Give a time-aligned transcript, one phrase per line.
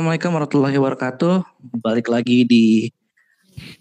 [0.00, 1.36] Assalamualaikum warahmatullahi wabarakatuh.
[1.84, 2.88] Balik lagi di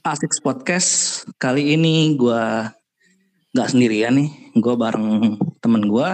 [0.04, 1.24] Asik Podcast.
[1.40, 2.44] Kali ini gue
[3.56, 4.52] nggak sendirian nih.
[4.60, 6.10] Gue bareng temen gue,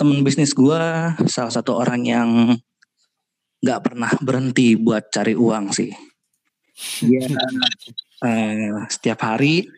[0.00, 0.80] temen bisnis gue,
[1.28, 2.28] salah satu orang yang
[3.60, 5.92] nggak pernah berhenti buat cari uang sih.
[7.04, 7.28] Dia
[8.24, 9.68] eh, setiap hari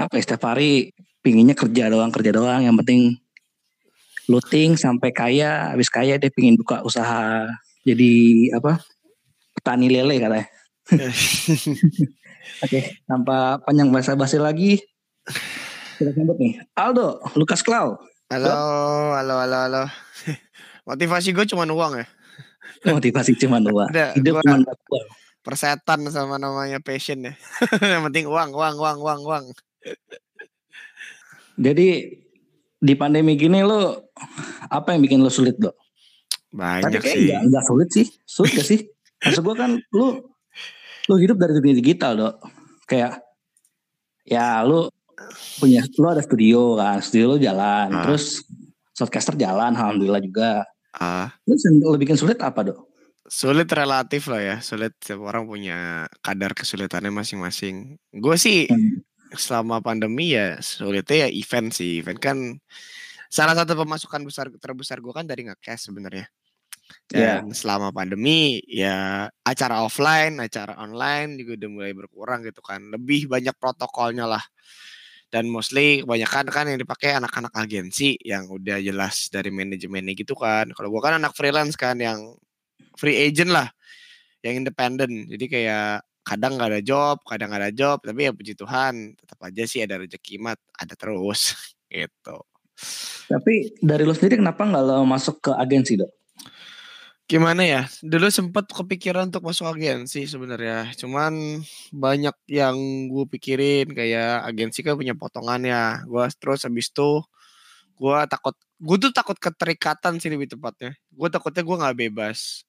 [0.00, 2.64] apa ya, setiap hari pinginnya kerja doang, kerja doang.
[2.64, 3.02] Yang penting
[4.32, 7.52] looting sampai kaya, habis kaya dia pingin buka usaha
[7.84, 8.12] jadi
[8.56, 8.80] apa
[9.54, 10.46] petani lele katanya.
[12.64, 14.76] Oke, tanpa panjang bahasa basi lagi,
[15.96, 17.96] kita sambut nih Aldo, Lukas Klau.
[18.28, 18.50] Halo,
[19.14, 19.82] halo, halo, halo.
[20.88, 22.06] Motivasi gue cuma uang ya.
[22.96, 23.86] Motivasi cuma dua.
[23.88, 25.00] Udah, Hidup cuma dua.
[25.44, 27.32] Persetan sama namanya passion ya.
[27.78, 29.44] Yang penting uang, uang, uang, uang, uang.
[31.60, 31.88] Jadi
[32.80, 34.10] di pandemi gini lo
[34.68, 35.76] apa yang bikin lo sulit dok?
[36.54, 37.22] Tapi Banyak kayak sih.
[37.26, 38.06] enggak, enggak sulit sih.
[38.24, 38.80] Sulit gak sih?
[39.20, 40.06] Maksud gue kan lu
[41.04, 42.34] lu hidup dari dunia digital dok.
[42.84, 43.18] Kayak
[44.22, 44.86] ya lu
[45.58, 48.02] punya lu ada studio kan, studio lu jalan, Ah.
[48.02, 48.44] terus
[48.92, 50.62] shortcaster jalan, alhamdulillah juga.
[50.92, 52.78] Ah, Terus yang lo bikin sulit apa dok?
[53.24, 54.56] sulit relatif lah ya.
[54.60, 57.96] Sulit setiap orang punya kadar kesulitannya masing-masing.
[58.12, 59.00] Gue sih Hmm.
[59.32, 61.98] selama pandemi ya sulitnya ya event sih.
[61.98, 62.36] Event kan
[63.26, 66.28] salah satu pemasukan besar terbesar gue kan dari nge-cash sebenarnya.
[67.14, 67.44] Iya.
[67.44, 72.80] Dan selama pandemi ya acara offline, acara online juga udah mulai berkurang gitu kan.
[72.90, 74.44] Lebih banyak protokolnya lah.
[75.28, 80.70] Dan mostly kebanyakan kan yang dipakai anak-anak agensi yang udah jelas dari manajemennya gitu kan.
[80.70, 82.38] Kalau gua kan anak freelance kan yang
[82.94, 83.66] free agent lah,
[84.46, 85.26] yang independen.
[85.26, 89.38] Jadi kayak kadang nggak ada job, kadang nggak ada job, tapi ya puji Tuhan tetap
[89.44, 91.52] aja sih ada rezeki mat, ada terus
[91.92, 92.38] gitu.
[93.28, 96.23] Tapi dari lo sendiri kenapa nggak lo masuk ke agensi dok?
[97.24, 97.82] Gimana ya?
[98.04, 100.92] Dulu sempat kepikiran untuk masuk agensi sebenarnya.
[101.00, 102.76] Cuman banyak yang
[103.08, 106.04] gue pikirin kayak agensi kan punya potongannya.
[106.04, 107.24] Gua terus habis itu
[107.96, 110.92] gua takut gue tuh takut keterikatan sih lebih tepatnya.
[111.12, 112.68] Gue takutnya gue nggak bebas.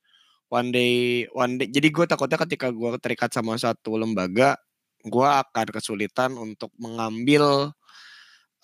[0.51, 1.67] One day, one day.
[1.71, 4.55] Jadi gue takutnya ketika gue terikat sama satu lembaga,
[5.07, 7.75] gua akan kesulitan untuk mengambil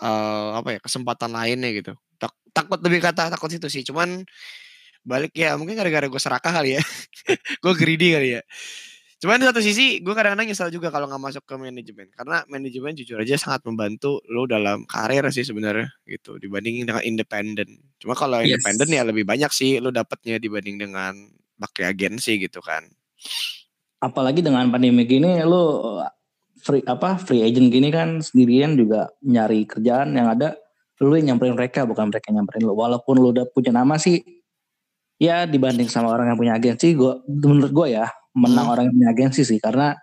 [0.01, 1.93] eh apa ya kesempatan lainnya gitu.
[2.21, 3.83] Tak- takut lebih kata takut situ sih.
[3.87, 4.25] Cuman
[5.01, 6.81] balik ya mungkin gara-gara gue serakah kali ya.
[7.63, 8.41] Gue greedy kali ya.
[9.21, 12.09] Cuman di satu sisi gue kadang-kadang nyesel juga kalau nggak masuk ke manajemen.
[12.09, 17.69] Karena manajemen jujur aja sangat membantu lo dalam karir sih sebenarnya gitu dibandingin dengan independen
[18.01, 18.57] cuma kalau Yes.
[18.57, 21.13] independen ya lebih banyak sih lo dapatnya dibanding dengan
[21.61, 22.81] pakai agensi gitu kan.
[24.01, 26.01] Apalagi dengan pandemi gini lo
[26.57, 30.57] free apa free agent gini kan sendirian juga nyari kerjaan yang ada
[31.01, 32.73] lu yang nyamperin mereka bukan mereka yang nyamperin lu.
[32.73, 34.40] Walaupun lu udah punya nama sih
[35.21, 38.73] ya dibanding sama orang yang punya agensi gua menurut gue ya menang Hmm.
[38.73, 39.93] orang yang punya agensi sih karena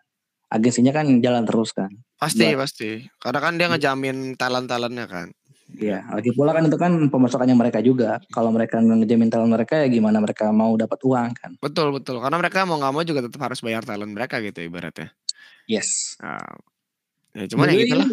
[0.46, 5.28] agensinya kan jalan terus kan pasti Buat- pasti karena kan dia ngejamin talent talentnya kan
[5.68, 8.16] Iya, lagi pula kan itu kan pemasukannya mereka juga.
[8.32, 11.60] Kalau mereka ngejamin talent mereka ya gimana mereka mau dapat uang kan?
[11.60, 15.12] betul betul karena mereka mau nggak mau juga tetap harus bayar talent mereka gitu ibaratnya
[15.68, 16.16] Yes.
[16.24, 16.40] Nah,
[17.36, 18.08] ya cuman By ya gitu lah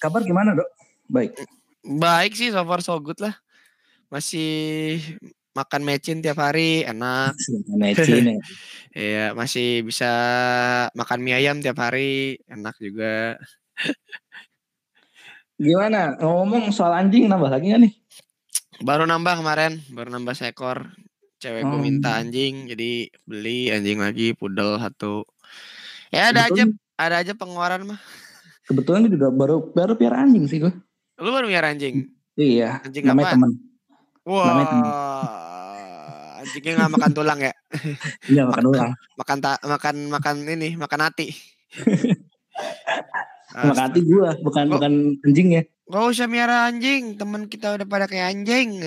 [0.00, 0.64] Kabar gimana dok?
[1.12, 1.36] Baik.
[1.84, 3.36] Baik sih so far so good lah.
[4.08, 4.96] Masih
[5.52, 7.32] makan mecin tiap hari enak.
[7.80, 8.38] Matchin ya.
[8.92, 10.10] Iya, masih bisa
[10.92, 13.36] makan mie ayam tiap hari enak juga.
[15.58, 16.14] Gimana?
[16.18, 17.92] Ngomong soal anjing nambah lagi gak nih?
[18.78, 20.86] Baru nambah kemarin, baru nambah seekor.
[21.38, 21.82] Cewekku Oh.
[21.82, 25.22] minta anjing, jadi beli anjing lagi pudel satu.
[26.10, 28.00] Ya ada aja, Kebetulan, ada aja pengeluaran mah.
[28.66, 30.72] kebetulan gue juga baru baru piara anjing sih gue.
[31.18, 32.10] Lu baru miara anjing.
[32.34, 32.82] Iya.
[32.82, 33.50] Anjing namanya teman.
[34.22, 34.46] Wah.
[34.46, 34.84] Namanya temen.
[36.48, 37.52] Anjingnya nggak makan tulang ya?
[38.32, 38.96] Iya makan ulang.
[39.20, 41.28] Makan ta makan makan ini, makan hati.
[43.48, 44.76] Makan hati gue, bukan Oh.
[44.76, 44.92] bukan
[45.24, 45.64] anjingnya.
[45.88, 48.76] Gak usah miara anjing, temen kita udah pada kayak anjing.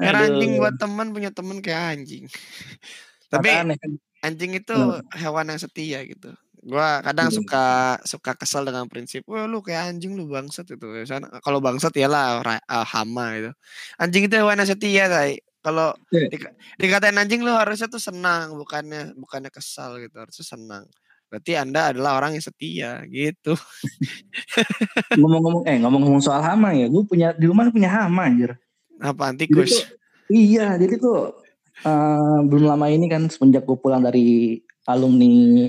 [0.00, 2.24] miara anjing buat temen punya temen kayak anjing.
[3.28, 3.76] Tapi kan.
[4.24, 4.76] anjing itu
[5.20, 6.32] hewan yang setia gitu.
[6.60, 7.36] Gua kadang Iya.
[7.40, 7.64] suka
[8.04, 10.86] suka kesel dengan prinsip, wah lu kayak anjing lu bangsat itu.
[11.40, 13.50] Kalau bangsat ya lah ra- ah, hama itu.
[13.96, 15.40] Anjing itu hewan setia, tay.
[15.60, 16.28] Kalau Iya.
[16.28, 16.40] di-
[16.76, 20.84] dikatain anjing lu harusnya tuh senang, bukannya bukannya kesal gitu, harusnya senang.
[21.30, 23.54] Berarti Anda adalah orang yang setia gitu.
[25.16, 28.52] Ngomong-ngomong eh ngomong-ngomong soal hama ya, gue punya di rumah punya hama anjir.
[29.00, 29.70] Apa Jadi tikus?
[29.70, 29.84] tuh,
[30.28, 31.40] iya, jadi tuh
[31.80, 35.64] eh, belum lama ini kan semenjak gue pulang dari alumni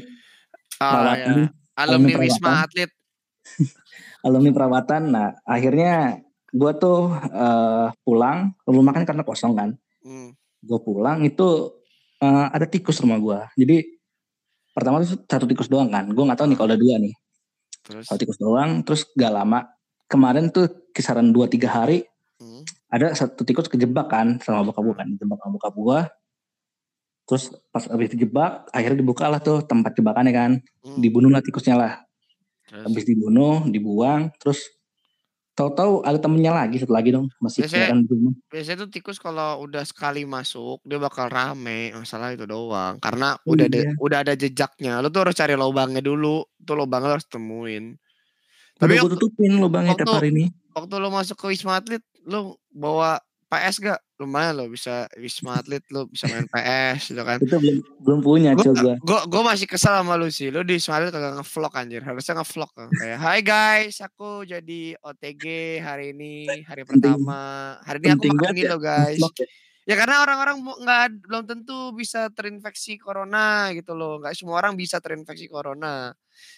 [0.81, 1.53] Ah, ya.
[1.77, 2.25] Alumni perawatan.
[2.25, 2.91] Wisma Atlet.
[4.25, 5.01] alumni perawatan.
[5.13, 10.33] Nah, akhirnya gue tuh uh, pulang rumah kan karena kosong kan Hmm.
[10.65, 11.77] gue pulang itu
[12.25, 13.85] uh, ada tikus rumah gue jadi
[14.73, 17.13] pertama tuh satu tikus doang kan gue nggak tahu nih kalau ada dua nih
[17.85, 19.69] Terus satu tikus doang terus gak lama
[20.09, 22.01] kemarin tuh kisaran dua tiga hari
[22.41, 22.65] hmm.
[22.89, 25.99] ada satu tikus kejebak kan sama bokap gue kan dijebak sama bokap gue
[27.31, 30.51] terus pas habis dijebak akhirnya dibuka lah tuh tempat jebakannya kan
[30.83, 30.99] Hmm.
[30.99, 31.93] dibunuh lah tikusnya lah
[32.65, 32.83] Terus?
[32.83, 34.67] habis dibunuh dibuang terus
[35.51, 39.83] tahu-tahu ada temennya lagi satu lagi dong masih Biasanya- dibunuh Biasanya tuh tikus kalau udah
[39.83, 43.91] sekali masuk dia bakal rame masalah itu doang karena Oh, udah ada iya.
[43.95, 47.95] udah ada jejaknya lu tuh harus cari lubangnya dulu tuh lubangnya lu harus temuin
[48.75, 52.39] tapi Udah gue tutupin lubangnya tiap hari ini waktu lu masuk ke wisma atlet lu
[52.69, 53.19] bawa
[53.51, 57.35] PS gak lumayan lo bisa wisma atlet lu bisa main PS gitu kan.
[57.43, 58.95] Itu belum belum punya coba.
[58.95, 60.47] gue gue masih kesal sama lu sih.
[60.47, 61.99] Lu di wisma atlet kagak ngevlog anjir.
[61.99, 62.71] Harusnya ngevlog.
[62.71, 62.87] Kan.
[62.95, 65.43] kayak Hai guys aku jadi OTG
[65.83, 67.75] hari ini hari pertama.
[67.83, 69.19] Hari ini aku penting makan gini ya, guys.
[69.19, 69.45] ya.
[69.89, 74.21] Ya karena orang-orang nggak belum tentu bisa terinfeksi corona gitu loh.
[74.21, 76.13] Nggak semua orang bisa terinfeksi corona.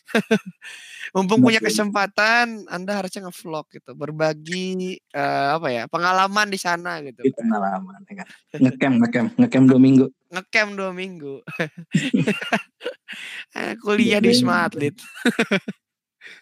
[1.16, 7.20] Mumpung punya kesempatan, Anda harusnya ngevlog gitu, berbagi eh, apa ya pengalaman di sana gitu.
[7.20, 8.28] itu pengalaman ya kan
[8.64, 11.34] ngecamp ngecamp ngecamp dua minggu Ngecamp dua minggu.
[13.54, 14.98] Eh, Kuliah di Wisma Atlet,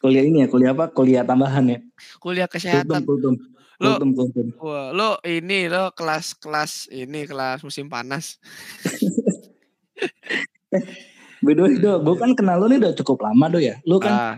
[0.02, 1.80] kuliah ini ya kuliah apa kuliah tambahan ya
[2.22, 3.02] kuliah kultum kesehatan.
[3.06, 3.34] kultum
[3.82, 8.38] Lo, kultum kultum wah, lo ini lo kelas-kelas ini kelas musim panas.
[11.42, 13.76] by the way do gue kan kenal lu nih udah cukup lama do ya.
[13.84, 14.36] Lu kan Ah,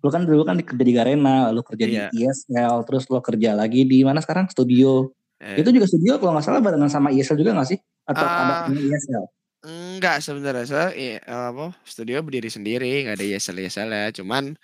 [0.00, 2.04] lu kan dulu kan kerja di Garena lu kerja Iya.
[2.08, 4.46] di ISL terus lu kerja lagi di mana sekarang?
[4.48, 5.10] Studio.
[5.40, 7.78] Eh, itu juga studio kalau nggak salah barengan sama ISL juga nggak sih?
[8.06, 8.68] Atau Ah.
[8.68, 9.24] ada ISL
[9.60, 14.06] Enggak sebenarnya saya iya, apa studio berdiri sendiri nggak ada ESL ESL ya.
[14.14, 14.54] Cuman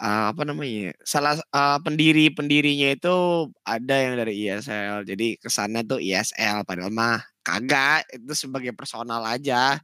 [0.00, 3.16] eh, apa namanya salah eh, pendiri pendirinya itu
[3.64, 9.22] ada yang dari ESL jadi ke sana tuh ESL padahal mah kagak itu sebagai personal
[9.26, 9.78] aja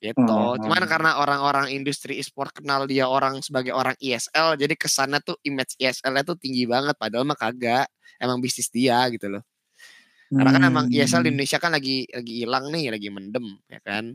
[0.00, 0.56] gitu Oh.
[0.56, 5.36] cuman karena orang-orang industri e-sport kenal dia orang sebagai orang ESL jadi ke sana tuh
[5.44, 7.84] image ESL-nya tuh tinggi banget padahal mah kagak
[8.16, 9.44] emang bisnis dia gitu loh
[10.34, 11.36] karena kan emang ESL di Hmm.
[11.36, 14.14] Indonesia kan lagi lagi hilang nih, lagi mendem, ya kan.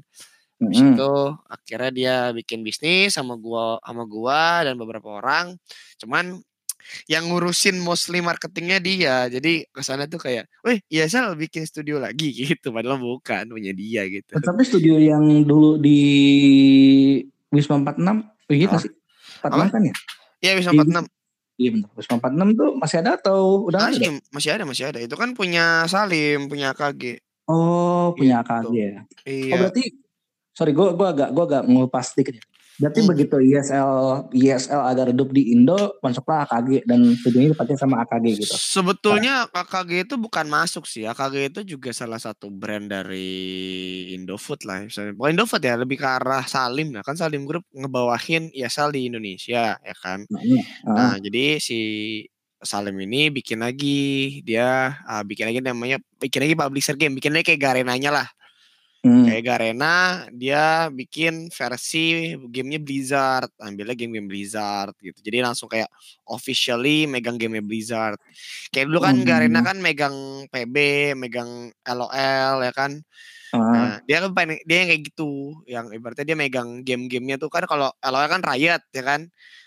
[0.56, 0.72] Hmm.
[0.72, 1.14] Habis itu
[1.46, 5.60] akhirnya dia bikin bisnis sama gua sama gua dan beberapa orang.
[6.00, 6.40] Cuman
[7.10, 9.16] yang ngurusin mostly marketingnya dia.
[9.26, 12.70] Jadi ke sana tuh kayak, weh ESL bikin studio lagi gitu.
[12.70, 14.32] Padahal bukan punya dia gitu.
[14.32, 16.00] Tapi studio yang dulu di
[17.50, 18.92] Wisma 46, oh iya nggak sih?
[19.42, 19.94] 46 kan ya?
[20.40, 21.06] Iya Di- 46.
[21.56, 23.98] Iya bentar, Wisma 46 tuh masih ada atau udah nggak ada?
[23.98, 25.00] Masih, masih ada, masih ada.
[25.00, 27.20] Itu kan punya Salim, punya AKG.
[27.48, 28.52] Oh punya Gitu.
[28.52, 29.02] AKG ya?
[29.26, 29.52] Iya.
[29.54, 29.84] Oh berarti,
[30.56, 32.46] sorry gue gua agak gua agak ngupas sedikit ya.
[32.76, 33.10] Berarti Hmm.
[33.16, 33.92] begitu ISL
[34.36, 38.52] ISL agak redup di Indo, masuklah AKG dan studionya dipakai sama AKG gitu.
[38.52, 41.08] Sebetulnya AKG itu bukan masuk sih.
[41.08, 43.32] AKG itu juga salah satu brand dari
[44.12, 44.84] Indofood lah.
[44.84, 46.92] Misalnya, bukan Indofood ya, lebih ke arah Salim.
[46.92, 50.28] Nah, kan Salim Group ngebawahin ESL di Indonesia, ya kan.
[50.28, 51.80] Nah, ini, ah, Nah, jadi si
[52.60, 57.56] Salim ini bikin lagi, dia ah, bikin lagi namanya, bikin lagi publisher game, bikin lagi
[57.56, 58.28] kayak Garenanya lah.
[59.06, 59.26] Hmm.
[59.30, 59.96] Kayak Garena,
[60.34, 65.22] dia bikin versi gamenya Blizzard, ambilnya game-game Blizzard gitu.
[65.22, 65.88] Jadi langsung kayak
[66.26, 68.18] officially megang game Blizzard.
[68.74, 69.28] Kayak dulu kan Hmm.
[69.30, 70.16] Garena kan megang
[70.50, 70.76] PB,
[71.14, 72.98] megang LOL ya kan.
[73.56, 75.32] Ah, Nah, dia kan pengen dia yang kayak gitu,
[75.70, 79.22] yang ibaratnya dia megang game-gamenya tuh kan kalau LOL kan Riot ya kan.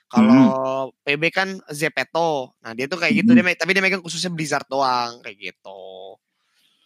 [0.09, 0.45] Kalau
[1.05, 2.57] PB kan Zepeto.
[2.65, 3.45] Nah, dia tuh kayak gitu Hmm.
[3.45, 6.17] dia tapi dia megang khususnya Blizzard doang kayak gitu.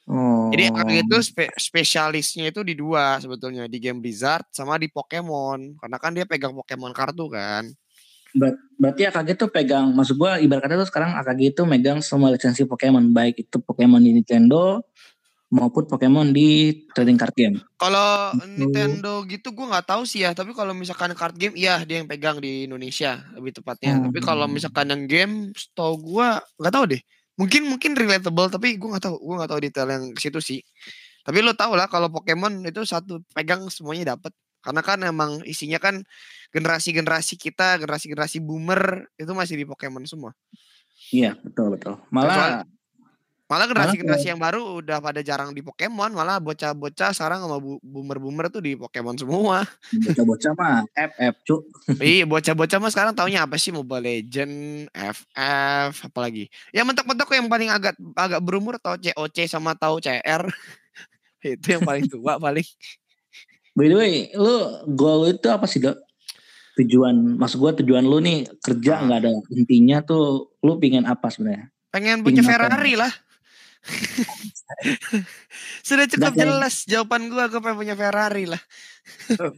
[0.08, 0.50] Oh.
[0.50, 5.78] Jadi AKG itu spe- spesialisnya itu di dua sebetulnya di game Blizzard sama di Pokemon
[5.78, 7.68] karena kan dia pegang Pokemon kartu kan.
[8.80, 12.64] Berarti AKG tuh pegang, maksud gua ibarat kata tuh sekarang AKG itu megang semua lisensi
[12.64, 14.80] Pokemon, baik itu Pokemon di Nintendo
[15.52, 17.56] maupun Pokemon di trading card game.
[17.76, 18.56] Kalau Gitu.
[18.56, 22.08] Nintendo gitu gue nggak tahu sih ya, tapi kalau misalkan card game iya dia yang
[22.08, 24.00] pegang di Indonesia lebih tepatnya.
[24.00, 24.56] Tapi kalau Hmm.
[24.56, 27.02] misalkan yang game, setahu gue nggak tahu deh.
[27.40, 30.60] Mungkin mungkin relatable tapi gue nggak tahu, gue nggak tahu detail yang ke situ sih.
[31.22, 34.34] Tapi lo tau lah kalau Pokemon itu satu pegang semuanya dapat.
[34.62, 36.06] Karena kan emang isinya kan
[36.54, 40.30] generasi-generasi kita, generasi-generasi boomer itu masih di Pokemon semua.
[41.10, 41.98] Iya, betul betul.
[42.14, 42.62] Malah
[43.52, 48.64] Malah generasi-generasi yang baru udah pada jarang di Pokemon, malah bocah-bocah sekarang sama boomer-boomer tuh
[48.64, 49.60] di Pokemon semua.
[50.08, 51.56] bocah-bocah mah FF cu.
[52.00, 56.48] iya, bocah-bocah mah sekarang taunya apa sih Mobile Legend, FF, apalagi.
[56.72, 60.48] Ya mentok-mentok yang paling agak agak berumur tau COC sama tahu CR.
[61.44, 62.64] itu yang paling tua paling.
[63.76, 66.00] By the way, lu goal itu apa sih, Dok?
[66.72, 69.04] tujuan maksud gue tujuan lu nih kerja Ah.
[69.04, 72.40] nggak ada intinya tuh lu pingin apa sebenarnya Pengen punya?
[72.40, 73.12] Ferrari lah.
[75.82, 78.60] Sudah cukup Nggak kayak- jelas jawaban gua gue pengen punya Ferrari lah.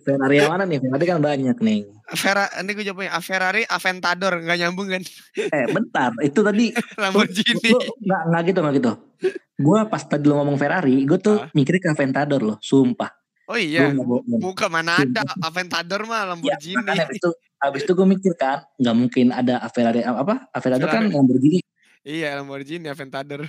[0.00, 4.38] Ferrari yang mana nih Ferrari kan banyak nih Ferrari, ini gue jawabnya ah, Ferrari Aventador
[4.38, 5.02] nggak nyambung kan?
[5.36, 7.70] eh bentar itu tadi Lamborghini.
[7.98, 8.90] nggak nggak gitu nggak gitu
[9.54, 11.46] gue pas tadi lu ngomong Ferrari gue tuh Ah.
[11.52, 13.10] mikirnya ke Aventador loh sumpah
[13.44, 13.92] Oh iya.
[14.40, 16.80] Bukan mana ada Aventador mah Ya, Lamborghini.
[16.80, 17.28] abis itu
[17.58, 21.12] abis itu gue mikir kan nggak mungkin ada Ferrari apa Aventador kan Ferrari.
[21.12, 21.60] Lamborghini
[22.00, 23.48] Iya Lamborghini Aventador.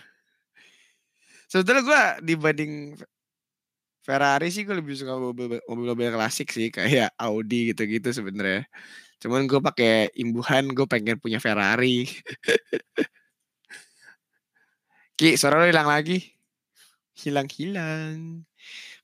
[1.46, 2.98] Sebetulnya gue dibanding
[4.06, 8.70] Ferrari sih gue lebih suka mobil- mobil-mobil klasik sih kayak Audi gitu-gitu sebenarnya.
[9.18, 12.06] Cuman gue pakai imbuhan gue pengen punya Ferrari.
[15.18, 16.22] Ki, suara lo hilang lagi.
[17.16, 18.44] Hilang-hilang.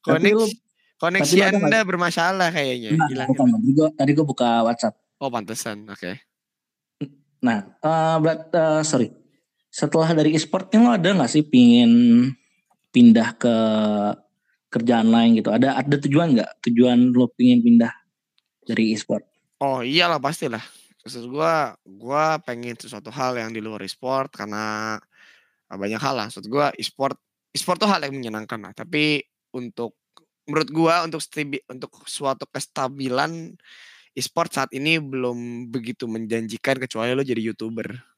[0.05, 0.51] Lu- Koneksi,
[0.99, 2.99] koneksi lu ada Anda bermasalah kayaknya.
[2.99, 3.27] Nah, Hilang.
[3.31, 5.85] bukan, tadi gue tadi gue buka WhatsApp Oh, pantesan.
[5.85, 6.17] Oke.
[7.41, 9.20] Nah, eh berat, eh, sorry.
[9.71, 11.91] Setelah dari e-sportnya lo ada nggak sih pingin
[12.91, 13.55] pindah ke
[14.67, 15.47] kerjaan lain gitu?
[15.47, 16.51] Ada ada tujuan nggak?
[16.67, 17.91] Tujuan lo pingin pindah
[18.67, 19.23] dari e-sport?
[19.63, 20.61] Oh iyalah pastilah.
[21.01, 24.95] Maksud gua, gua pengen sesuatu hal yang di luar e-sport karena
[25.65, 26.25] ah, banyak hal lah.
[26.29, 27.17] Maksud gua e-sport,
[27.55, 28.73] e-sport tuh hal yang menyenangkan lah.
[28.75, 29.23] Tapi
[29.55, 29.97] untuk
[30.45, 33.55] menurut gua untuk stabi- untuk suatu kestabilan
[34.13, 38.10] e-sport saat ini belum begitu menjanjikan kecuali lo jadi youtuber.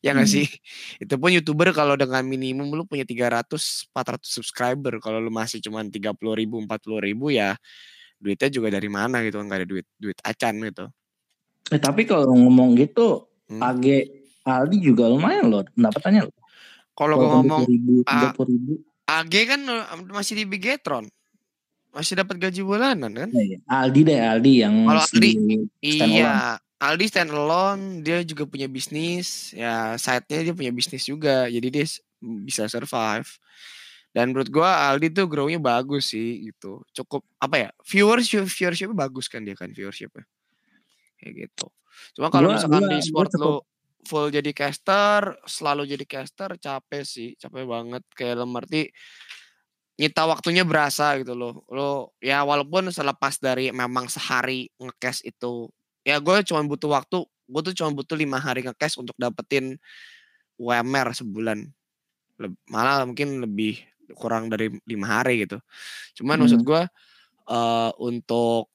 [0.00, 0.36] Ya nggak Hmm.
[0.40, 0.46] sih?
[1.04, 4.98] Itu pun youtuber kalau dengan minimum lu punya 300 400 subscriber.
[4.98, 7.54] Kalau lu masih cuman 30 ribu 40 ribu ya
[8.16, 10.88] duitnya juga dari mana gitu nggak ada duit duit acan gitu.
[11.68, 13.62] Eh, tapi kalau ngomong gitu, Hmm.
[13.62, 13.86] AG
[14.46, 16.34] Aldi juga lumayan loh pendapatannya loh.
[16.94, 17.92] Kalau gue ngomong ribu,
[18.46, 18.72] ribu.
[19.06, 19.60] AG kan
[20.10, 21.06] masih di Bigetron.
[21.94, 23.30] Masih dapat gaji bulanan kan?
[23.30, 23.58] Nah, iya.
[23.66, 25.30] Aldi deh Aldi yang Kalau Aldi,
[25.80, 31.68] Iya, Aldi stand alone, dia juga punya bisnis, ya side-nya dia punya bisnis juga, jadi
[31.72, 31.84] dia
[32.20, 33.24] bisa survive.
[34.12, 36.84] Dan menurut gua Aldi tuh grow-nya bagus sih gitu.
[36.92, 37.70] Cukup apa ya?
[37.88, 40.24] Viewership viewership bagus kan dia kan viewershipnya.
[41.20, 41.66] Kayak gitu.
[42.16, 43.54] Cuma kalau misalkan gua- di sport cukup- lu
[44.06, 48.92] full jadi caster, selalu jadi caster capek sih, capek banget kayak dalam arti
[49.96, 51.64] nyita waktunya berasa gitu loh.
[51.72, 55.72] Lo ya walaupun selepas dari memang sehari ngecast itu
[56.06, 59.76] ya gue cuma butuh waktu, gue tuh cuma butuh lima hari ngecast untuk dapetin
[60.60, 61.66] UMR sebulan.
[62.70, 63.80] Malah mungkin lebih
[64.18, 65.58] kurang dari lima hari gitu.
[66.22, 66.66] Cuman maksud Hmm.
[66.66, 66.82] gue
[67.50, 68.70] eh untuk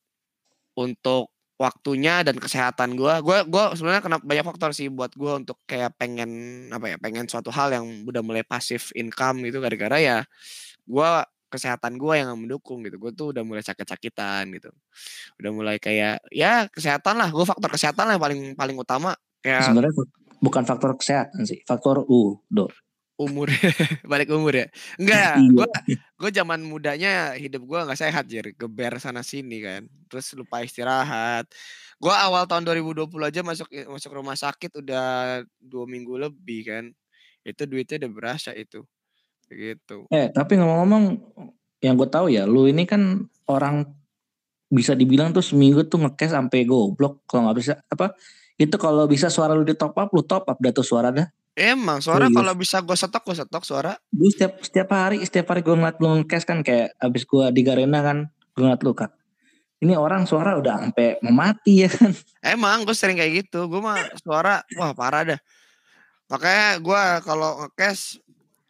[0.78, 5.62] untuk waktunya dan kesehatan gue, gue gue sebenarnya kena banyak faktor sih buat gue untuk
[5.70, 6.30] kayak pengen
[6.74, 10.20] apa ya, pengen suatu hal yang udah mulai pasif income gitu gara-gara ya
[10.88, 11.12] gue
[11.51, 12.96] kesehatan gue yang mendukung gitu.
[12.96, 14.72] Gue tuh udah mulai sakit-sakitan gitu.
[15.38, 17.27] Udah mulai kayak ya kesehatan lah.
[17.29, 19.12] Gue faktor kesehatan lah yang paling paling utama
[19.43, 19.93] kayak Sebenarnya
[20.39, 22.72] bukan faktor kesehatan sih, faktor U, do.
[23.22, 23.53] umur
[24.12, 24.67] balik umur ya.
[24.98, 25.53] Enggak, Iya.
[25.53, 25.67] gue
[26.17, 31.46] gue zaman mudanya hidup gue nggak sehat jir geber sana sini kan terus lupa istirahat
[32.01, 36.84] gue awal tahun 2020 aja masuk masuk rumah sakit udah dua minggu lebih kan
[37.46, 38.81] itu duitnya udah berasa itu
[39.53, 40.08] gitu.
[40.10, 41.03] Eh, tapi ngomong-ngomong,
[41.84, 43.86] yang gue tahu ya, lu ini kan orang
[44.72, 48.15] bisa dibilang tuh seminggu tuh ngekes sampai goblok kalau nggak bisa apa
[48.55, 51.27] itu kalau bisa suara lu di top up lu top up dah tuh suara dah.
[51.51, 52.38] Emang suara Serius.
[52.39, 53.91] kalau bisa gue setok gue setok suara.
[54.13, 57.62] Gue setiap setiap hari setiap hari gue ngeliat lu ngekes kan kayak abis gue di
[57.67, 59.12] Garena kan gue ngeliat lu kak.
[59.81, 62.13] Ini orang suara udah sampai mau mati ya kan?
[62.55, 63.67] Emang gue sering kayak gitu.
[63.67, 65.39] Gue mah suara wah parah dah.
[66.31, 68.22] Makanya gue kalau ngekes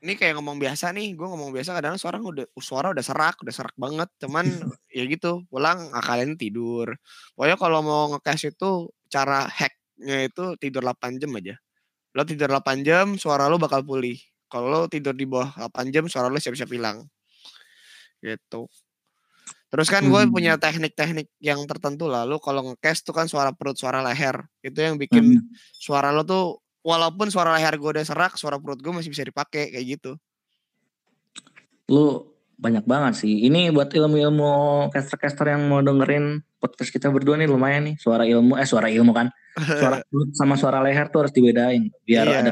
[0.01, 3.53] ini kayak ngomong biasa nih gue ngomong biasa kadang suara udah suara udah serak udah
[3.53, 4.45] serak banget cuman
[4.97, 6.89] ya gitu pulang kalian tidur.
[7.37, 11.55] Pokoknya kalau mau ngekes itu cara hacknya itu tidur 8 jam aja.
[12.17, 14.17] Lo tidur 8 jam suara lo bakal pulih.
[14.49, 17.05] Kalau lo tidur di bawah 8 jam suara lo siap-siap hilang.
[18.21, 18.61] Gitu.
[19.71, 20.33] Terus kan gue Hmm.
[20.35, 22.27] punya teknik-teknik yang tertentu lah.
[22.27, 24.43] Lo kalau ngekes tuh kan suara perut suara leher.
[24.59, 25.47] Itu yang bikin Hmm.
[25.71, 29.69] suara lo tuh walaupun suara leher gue udah serak suara perut gue masih bisa dipakai
[29.73, 30.11] kayak gitu.
[31.89, 33.49] Lu banyak banget sih.
[33.49, 37.95] Ini buat ilmu-ilmu caster-caster yang mau dengerin podcast kita berdua nih lumayan nih.
[37.97, 39.33] Suara ilmu eh suara ilmu kan.
[39.83, 42.51] Suara perut sama suara leher tuh harus dibedain biar Iya, ada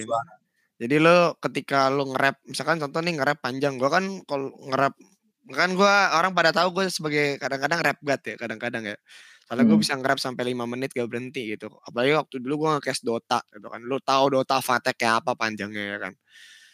[0.00, 0.32] suara.
[0.80, 4.96] Jadi lo ketika lo nge-rap, misalkan contoh nih nge-rap panjang, gua kan kalau nge-rap
[5.52, 8.96] kan gua orang pada tahu gue sebagai kadang-kadang rap god ya, kadang-kadang ya.
[9.50, 9.82] Soalnya gue Hmm.
[9.82, 11.74] bisa nge-rap sampai 5 menit gak berhenti gitu.
[11.82, 13.82] Apalagi waktu dulu gua nge-cast Dota gitu kan.
[13.82, 16.14] Lo tahu Dota Fate kayak apa panjangnya ya kan.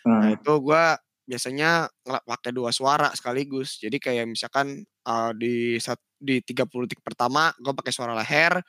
[0.04, 3.80] Nah, Nah, itu gua biasanya pakai dua suara sekaligus.
[3.80, 8.60] Jadi kayak misalkan uh, di sat, di 30 detik pertama gue pakai suara leher.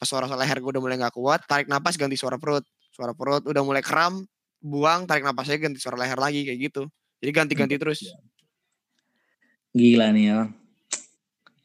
[0.00, 2.64] Pas suara leher gue udah mulai nggak kuat, tarik napas ganti suara perut.
[2.88, 4.24] Suara perut udah mulai kram,
[4.64, 6.88] buang, tarik napasnya ganti suara leher lagi kayak gitu.
[7.20, 8.00] Jadi ganti-ganti terus.
[9.76, 10.40] Gila nih ya.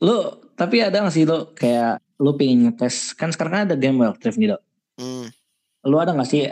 [0.03, 0.17] Lu
[0.57, 4.17] tapi ada gak sih lo kayak lu pengen ngetes kan sekarang kan ada game well
[4.17, 4.57] trip gitu.
[4.97, 5.29] Hmm.
[5.85, 6.49] Lu ada gak sih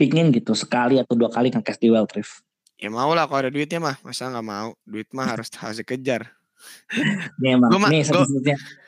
[0.00, 2.26] pingin gitu sekali atau dua kali ngetes di well trip?
[2.80, 3.96] Ya mau lah kalau ada duitnya mah.
[4.02, 4.74] Masa nggak mau?
[4.84, 6.28] Duit mah harus harus dikejar.
[7.40, 8.24] Nih emang, gua, nih gua,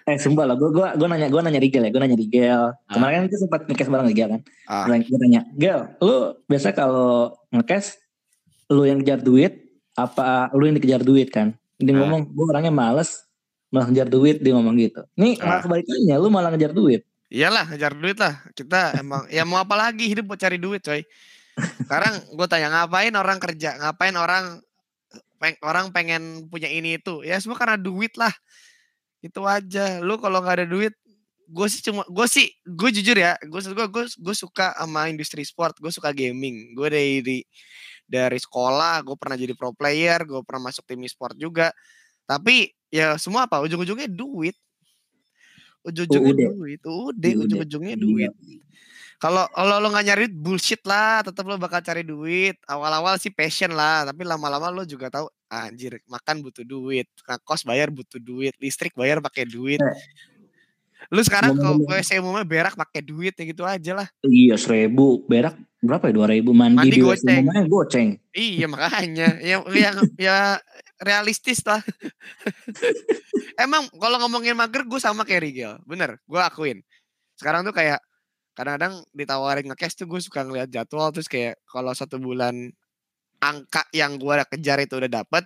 [0.09, 2.62] eh sumpah lah, gue gue gue nanya gue nanya Rigel ya, gue nanya Rigel.
[2.73, 2.95] Ah.
[2.97, 4.41] Kemarin kan itu sempat ngekes bareng Rigel kan.
[4.65, 4.88] Ah.
[4.88, 8.00] Gue nanya, Gel, lu biasa kalau ngekes,
[8.73, 9.53] lu yang kejar duit,
[9.93, 11.53] apa lu yang dikejar duit kan?
[11.76, 11.97] Dia ah.
[12.00, 13.25] ngomong, gue orangnya males,
[13.70, 15.02] malah ngejar duit dia ngomong gitu.
[15.18, 15.46] Nih ah.
[15.46, 17.02] malah kebalikannya, lu malah ngejar duit.
[17.26, 18.35] Iyalah ngejar duit lah.
[18.54, 21.02] Kita emang ya mau apa lagi hidup buat cari duit coy.
[21.56, 24.61] Sekarang gue tanya ngapain orang kerja, ngapain orang
[25.40, 28.32] peng, orang pengen punya ini itu, ya semua karena duit lah.
[29.25, 29.99] Itu aja.
[30.04, 30.92] Lu kalau nggak ada duit,
[31.49, 35.42] gue sih cuma gue sih gue jujur ya, gue gue gue gue suka sama industri
[35.49, 36.76] sport, gue suka gaming.
[36.76, 37.42] Gue dari
[38.06, 41.75] dari sekolah, gue pernah jadi pro player, gue pernah masuk tim e-sport juga.
[42.26, 43.62] Tapi ya semua apa?
[43.62, 44.59] Ujung-ujungnya duit.
[45.87, 46.80] Ujung-ujungnya duit.
[46.83, 48.35] Udah, ujung-ujungnya duit.
[49.16, 52.61] Kalau kalau lo nggak nyari duit bullshit lah, tetap lo bakal cari duit.
[52.68, 57.09] Awal-awal sih passion lah, tapi lama-lama lo juga tahu anjir makan butuh duit,
[57.47, 59.80] kos bayar butuh duit, listrik bayar pakai duit.
[59.80, 59.97] Eh.
[61.14, 64.06] Lu sekarang kalau WC umumnya berak pakai duit ya gitu aja lah.
[64.26, 67.45] Iya seribu berak berapa ya dua ribu mandi, mandi di goceng.
[67.71, 68.09] goceng.
[68.35, 70.59] Iya makanya yang yang ya
[71.00, 71.81] realistis lah.
[73.65, 76.81] Emang kalau ngomongin mager gue sama kayak Rigel, bener, gue akuin.
[77.37, 78.00] Sekarang tuh kayak
[78.57, 82.73] kadang-kadang ditawarin nge-cash tuh gue suka ngeliat jadwal terus kayak kalau satu bulan
[83.37, 85.45] angka yang gue kejar itu udah dapet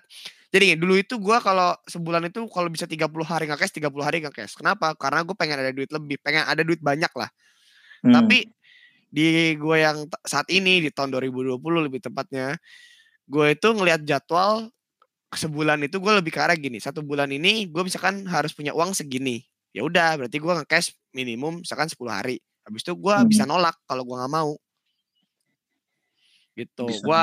[0.55, 4.55] jadi dulu itu gue kalau sebulan itu kalau bisa 30 hari nge-cash 30 hari nge-cash
[4.55, 7.27] kenapa karena gue pengen ada duit lebih pengen ada duit banyak lah
[8.07, 8.15] hmm.
[8.15, 8.47] tapi
[9.11, 12.55] di gue yang saat ini di tahun 2020 lebih tepatnya
[13.27, 14.71] gue itu ngelihat jadwal
[15.31, 18.95] sebulan itu gue lebih ke arah gini satu bulan ini gue misalkan harus punya uang
[18.97, 23.29] segini ya udah berarti gue nge-cash minimum misalkan 10 hari Habis itu gue hmm.
[23.29, 24.53] bisa nolak kalau gue nggak mau.
[26.55, 26.87] Gitu.
[27.03, 27.23] Gue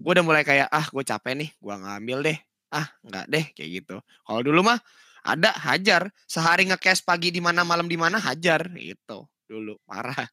[0.00, 2.38] gue udah mulai kayak ah gue capek nih, gue ngambil deh.
[2.72, 3.96] Ah nggak deh kayak gitu.
[4.24, 4.80] Kalau dulu mah
[5.26, 10.26] ada hajar sehari ngecash pagi di mana malam di mana hajar gitu dulu parah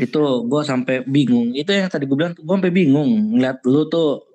[0.00, 4.25] itu gue sampai bingung itu yang tadi gue bilang gue sampai bingung ngeliat lu tuh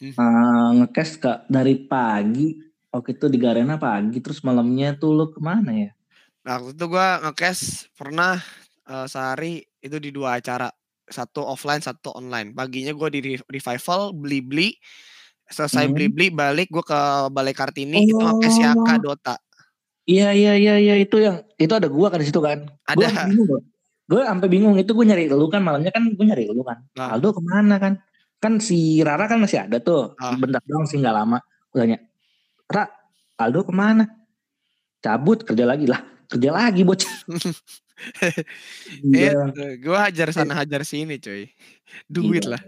[0.00, 0.14] hmm.
[0.16, 2.58] uh, ngecash kak dari pagi
[2.90, 5.90] waktu itu di Garena pagi terus malamnya tuh lu ke mana ya
[6.44, 7.60] Nah, waktu itu gue ngekes
[7.96, 8.36] pernah
[8.84, 10.68] uh, sehari itu di dua acara.
[11.04, 12.52] Satu offline, satu online.
[12.52, 14.76] Paginya gue di revival, beli-beli.
[15.48, 15.92] Selesai hmm.
[15.92, 17.00] beli-beli, balik gue ke
[17.32, 18.08] Balai Kartini, oh.
[18.08, 19.36] itu ngekes Yaka Dota.
[20.04, 20.94] Iya, iya, iya, iya.
[21.00, 22.68] Itu yang, itu ada gue kan di situ kan.
[22.88, 23.28] Ada.
[24.04, 24.76] Gue sampai bingung.
[24.76, 26.84] Itu gue nyari lu kan, malamnya kan gue nyari lu kan.
[26.92, 27.16] Nah.
[27.16, 27.96] Aldo ke mana kan?
[28.44, 30.12] Kan si Rara kan masih ada tuh.
[30.20, 30.36] Ah.
[30.36, 31.40] Bentar doang sih gak lama.
[31.72, 31.98] Gue tanya,
[32.68, 32.84] Ra,
[33.40, 34.04] Aldo ke mana?
[35.00, 37.14] Cabut kerja lagi lah kerja lagi bocah.
[39.14, 39.32] iya.
[39.54, 41.46] Eh, gue hajar sana hajar sini coy.
[42.10, 42.58] Duit iya.
[42.58, 42.62] lah.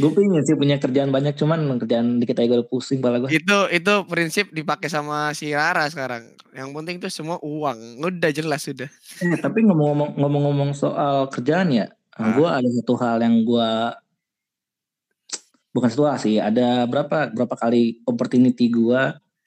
[0.00, 3.28] gue pengen sih punya kerjaan banyak cuman kerjaan dikit aja gue pusing pala gue.
[3.28, 6.32] Itu itu prinsip dipakai sama si Rara sekarang.
[6.56, 8.00] Yang penting tuh semua uang.
[8.00, 8.88] Udah jelas sudah.
[9.20, 11.86] Eh, tapi ngomong-ngomong ngomong-ngomong soal kerjaan ya,
[12.16, 12.32] ah.
[12.32, 13.70] gue ada satu hal yang gue
[15.70, 19.02] bukan situasi, ada berapa berapa kali opportunity gue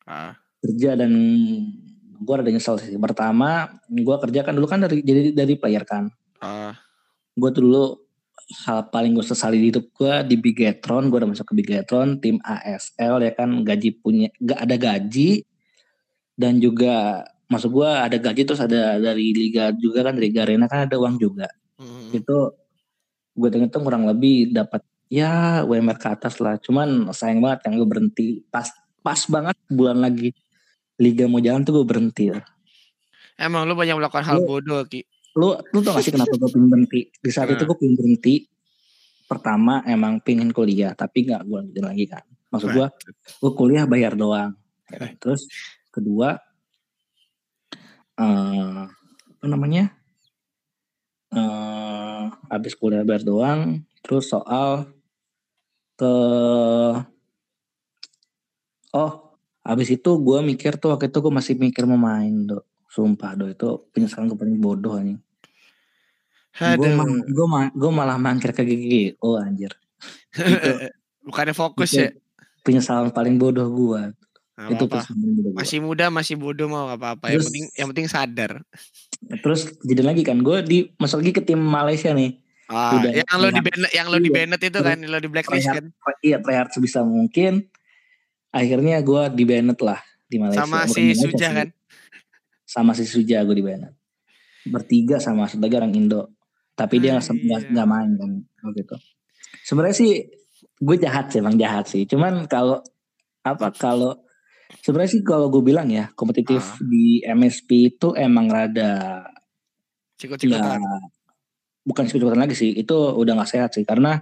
[0.08, 0.34] ah.
[0.64, 1.12] kerja dan
[2.24, 2.96] gue ada nyesel sih.
[2.96, 6.08] Pertama, gue kerja kan dulu kan dari jadi dari player kan.
[6.40, 6.76] Ah.
[7.36, 7.84] Gue tuh dulu
[8.68, 12.40] hal paling gue sesali di hidup gue di Bigetron, gue udah masuk ke Bigetron, tim
[12.44, 15.48] ASL ya kan gaji punya gak ada gaji
[16.36, 20.90] dan juga masuk gue ada gaji terus ada dari liga juga kan dari Garena kan
[20.90, 21.48] ada uang juga.
[21.78, 22.12] Hmm.
[22.12, 22.56] Itu
[23.34, 26.58] gue hitung kurang lebih dapat ya UMR ke atas lah.
[26.58, 28.66] Cuman sayang banget yang gue berhenti pas
[29.06, 30.34] pas banget bulan lagi
[30.98, 32.42] liga mau jalan tuh gue berhenti ya.
[33.38, 35.06] Emang lu banyak melakukan hal bodoh Ki.
[35.38, 37.14] Lu lu tau gak sih kenapa gue pengen berhenti?
[37.14, 38.50] Di saat itu gue pengen berhenti.
[39.30, 42.26] Pertama emang pengen kuliah tapi gak gue lanjutin lagi kan.
[42.50, 42.88] Maksud gue,
[43.42, 44.54] gue kuliah bayar doang.
[45.18, 45.50] Terus
[45.90, 46.38] kedua,
[48.22, 49.90] uh, apa namanya?
[51.34, 53.82] Uh, habis kuliah bayar doang.
[54.06, 54.94] Terus soal
[55.98, 56.14] ke
[58.94, 59.24] oh
[59.64, 62.68] Habis itu gue mikir tuh waktu itu gue masih mikir mau main do.
[62.92, 65.16] Sumpah do itu penyesalan gue paling bodoh nih.
[66.76, 69.16] Gue ma gue ma gue malah mangkir ke gigi.
[69.24, 69.72] Oh anjir.
[70.36, 70.92] Itu,
[71.32, 72.10] Bukannya fokus itu ya.
[72.68, 73.72] penyesalan paling bodoh.
[73.72, 74.14] Nggak
[74.76, 75.00] itu bodoh
[75.56, 75.64] gua.
[75.64, 77.32] Masih muda, masih bodoh mau apa-apa.
[77.32, 78.52] Yang Terus- penting yang penting sadar.
[79.40, 82.43] Terus jadi lagi kan gue di masuk lagi ke tim Malaysia nih.
[82.74, 83.62] Ah, Udah yang lo di.
[83.62, 84.36] Bennett, yang lo di Iya.
[84.36, 85.86] Bennett itu kan, lo di blacklist kan.
[86.20, 87.70] Iya tryhard sebisa mungkin.
[88.50, 90.62] Akhirnya gue di Bennett lah di Malaysia.
[90.62, 91.68] Sama Bukan si Malaysia Suja kan.
[92.64, 93.94] Sama si Suja gue di Bennett.
[94.64, 96.34] Bertiga sama lagi orang Indo.
[96.74, 97.94] Tapi dia Ah, nggak nggak iya.
[97.94, 98.32] main kan
[98.64, 98.98] waktu itu.
[99.64, 100.12] Sebenarnya sih
[100.76, 102.04] gue jahat sih emang jahat sih.
[102.04, 102.82] Cuman kalau
[103.42, 104.18] apa kalau
[104.80, 106.82] sebenarnya sih kalau gue bilang ya kompetitif Ah.
[106.82, 109.22] di MSP itu emang rada
[110.16, 110.80] Cikut-cikutan.
[111.84, 113.84] Bukan ikut lagi sih itu udah nggak sehat sih.
[113.84, 114.20] Karena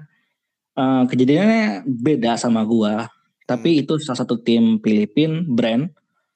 [0.78, 3.08] eh, kejadiannya beda sama gua
[3.47, 5.91] tapi itu salah satu tim Filipin brand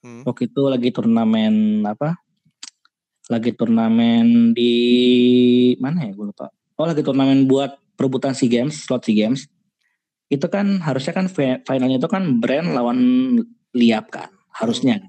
[0.06, 0.22] Hmm.
[0.22, 2.14] waktu itu lagi turnamen apa?
[3.26, 4.74] Lagi turnamen di
[5.82, 6.14] mana ya?
[6.14, 6.54] Gue lupa.
[6.78, 9.50] Oh lagi turnamen buat perebutan SEA Games slot SEA Games.
[10.30, 13.00] Itu kan harusnya kan fi- finalnya itu kan brand lawan
[13.74, 15.02] Liap kan harusnya.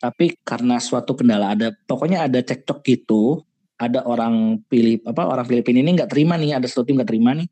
[0.00, 3.44] Tapi karena suatu kendala ada pokoknya ada cekcok gitu
[3.82, 7.34] ada orang Filip apa orang Filipina ini nggak terima nih ada satu tim nggak terima
[7.34, 7.50] nih.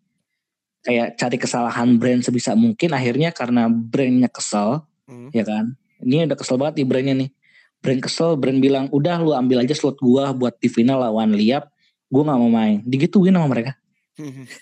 [0.80, 5.26] Kayak cari kesalahan brand sebisa mungkin akhirnya karena brandnya kesel Hmm.
[5.34, 5.74] ya kan?
[6.06, 7.30] Ini udah kesel banget nih brandnya nih.
[7.82, 11.66] Brand kesel brand bilang udah lu ambil aja slot gua buat di final lawan Liap
[12.06, 12.78] gua nggak mau main.
[12.86, 13.74] Digituin sama mereka.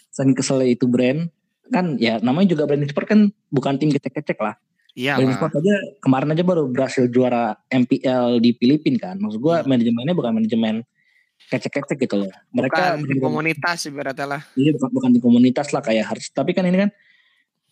[0.09, 1.29] Saking keselnya itu brand
[1.69, 3.21] kan ya namanya juga brand sport kan
[3.53, 4.57] bukan tim kecek-kecek lah.
[4.97, 9.21] Iya brand sport aja kemarin aja baru berhasil juara MPL di Filipina kan.
[9.21, 9.77] Maksud gua Hmm.
[9.77, 10.81] manajemennya bukan manajemen
[11.49, 14.43] kecek-kecek gitu loh mereka Bukan di komunitas ibaratnya lah.
[14.59, 16.29] Iya bukan, bukan di komunitas lah kayak harus.
[16.35, 16.91] Tapi kan ini kan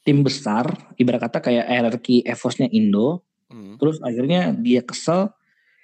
[0.07, 3.26] tim besar, ibarat kata kayak hierarki EVOS-nya Indo.
[3.50, 3.74] Hmm.
[3.74, 5.35] Terus akhirnya dia kesel,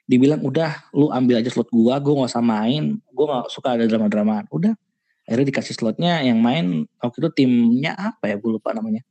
[0.07, 3.85] dibilang udah lu ambil aja slot gua, gua nggak usah main, gua nggak suka ada
[3.91, 4.47] drama-dramaan.
[4.55, 4.79] Udah,
[5.27, 9.03] akhirnya dikasih slotnya yang main waktu itu timnya apa ya, gue lupa namanya.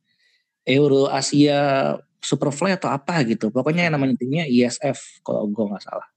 [0.63, 3.49] Euro Asia Superfly atau apa gitu.
[3.51, 6.07] Pokoknya yang namanya timnya ISF kalau gua nggak salah.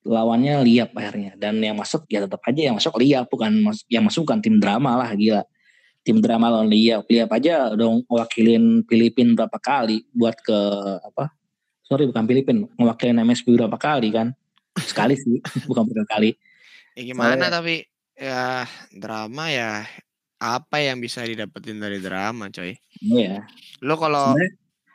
[0.00, 3.52] Lawannya Liap akhirnya dan yang masuk ya tetap aja yang masuk Liap bukan
[3.92, 5.44] yang masuk bukan tim drama lah gila.
[6.00, 7.04] Tim drama lawan Liap.
[7.04, 10.56] Liap aja dong wakilin Filipin berapa kali buat ke
[11.04, 11.28] apa?
[11.84, 14.32] Sorry bukan Filipin, ngewakilin MSP berapa kali kan?
[14.78, 16.32] Sekali sih, bukan berkali.
[16.96, 17.74] Ya gimana Soalnya- tapi
[18.16, 19.84] ya drama ya
[20.40, 22.72] apa yang bisa didapetin dari drama coy.
[23.04, 23.44] Iya.
[23.84, 24.32] Lo kalau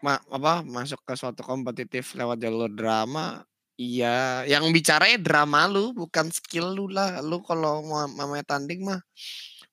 [0.01, 5.91] ma- apa masuk ke suatu kompetitif lewat jalur drama iya yang bicara ya drama lu
[5.91, 7.19] bukan skill lu lah.
[7.21, 9.03] Lu kalau mau mamanya tanding mah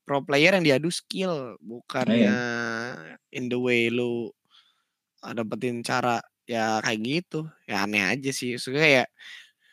[0.03, 2.35] pro player yang diadu skill bukannya
[3.31, 4.31] in the way lu
[5.23, 7.47] dapetin cara ya kayak gitu.
[7.71, 8.59] Ya aneh aja sih.
[8.59, 9.05] Maksudnya ya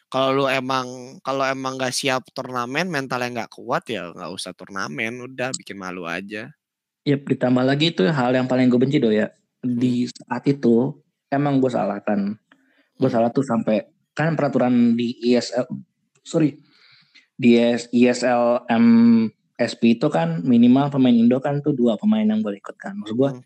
[0.09, 5.21] kalau lu emang kalau emang nggak siap turnamen mentalnya nggak kuat ya nggak usah turnamen
[5.25, 6.49] udah bikin malu aja.
[7.07, 9.33] Yap, ditambah lagi itu hal yang paling gue benci do ya.
[9.63, 10.93] Di saat itu
[11.33, 12.37] emang gue salah kan.
[12.99, 13.81] Gue salah tuh sampai
[14.19, 15.63] kan peraturan di ISL
[16.19, 16.60] sorry
[17.39, 17.55] di
[17.95, 22.99] ISL MSP itu kan minimal pemain Indo kan tuh dua pemain yang boleh ikut kan.
[22.99, 23.43] Maksud gue Hmm.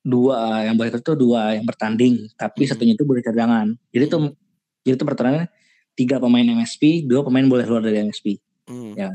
[0.00, 2.70] dua yang boleh ikut tuh dua yang bertanding, tapi Hmm.
[2.72, 3.76] satunya itu boleh cadangan.
[3.92, 4.32] Jadi tuh
[4.80, 5.52] jadi tuh peraturannya
[5.92, 8.40] tiga pemain MSP, dua pemain boleh keluar dari MSP.
[8.72, 8.96] Hmm.
[8.96, 9.12] Ya.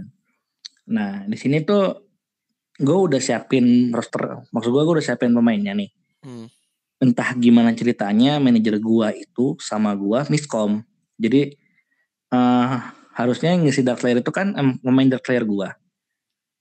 [0.85, 2.05] Nah, di sini tuh
[2.77, 4.45] gue udah siapin roster.
[4.53, 5.89] Maksud gue, gue udah siapin pemainnya nih.
[6.21, 6.45] Hmm.
[7.05, 10.81] Entah gimana ceritanya, manajer gue itu sama gue miskom.
[11.21, 11.53] Jadi
[12.33, 12.77] eh
[13.13, 15.69] harusnya yang ngisi Dark Slayer itu kan em, pemain Dark Slayer gue.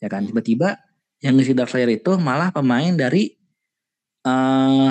[0.05, 0.77] Ya kan, tiba-tiba
[1.25, 3.33] yang ngisi Dark Slayer itu malah pemain dari
[4.29, 4.91] eh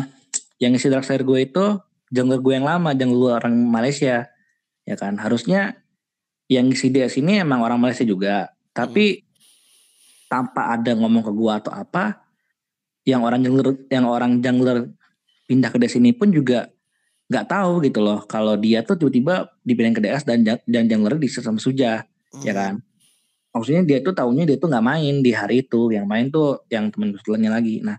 [0.58, 1.66] yang ngisi Dark Slayer gue itu
[2.10, 4.26] jungler gue yang lama, jungler orang Malaysia.
[4.90, 5.78] Ya kan, harusnya
[6.52, 8.52] yang ngisi DS ini emang orang Malaysia juga.
[8.74, 9.22] Tapi
[10.28, 12.26] tanpa ada ngomong ke gua atau apa,
[13.06, 14.90] yang orang jungler yang orang jungler
[15.50, 16.70] pindah ke DS ini pun juga
[17.32, 18.24] nggak tahu gitu loh.
[18.28, 22.04] Kalau dia tuh tiba-tiba dipindahin ke DS dan dan jungler di sama Suja
[22.42, 22.58] ya Hmm.
[22.58, 22.74] kan?
[23.54, 25.94] Maksudnya dia tuh tahunya dia tuh nggak main di hari itu.
[25.94, 27.76] Yang main tuh yang temen kebetulannya lagi.
[27.86, 27.98] Nah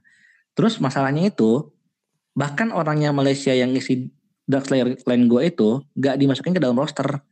[0.54, 1.70] terus masalahnya itu
[2.34, 4.10] bahkan orangnya Malaysia yang ngisi
[4.44, 7.22] Dark Slayer lane gue itu nggak dimasukin ke dalam roster.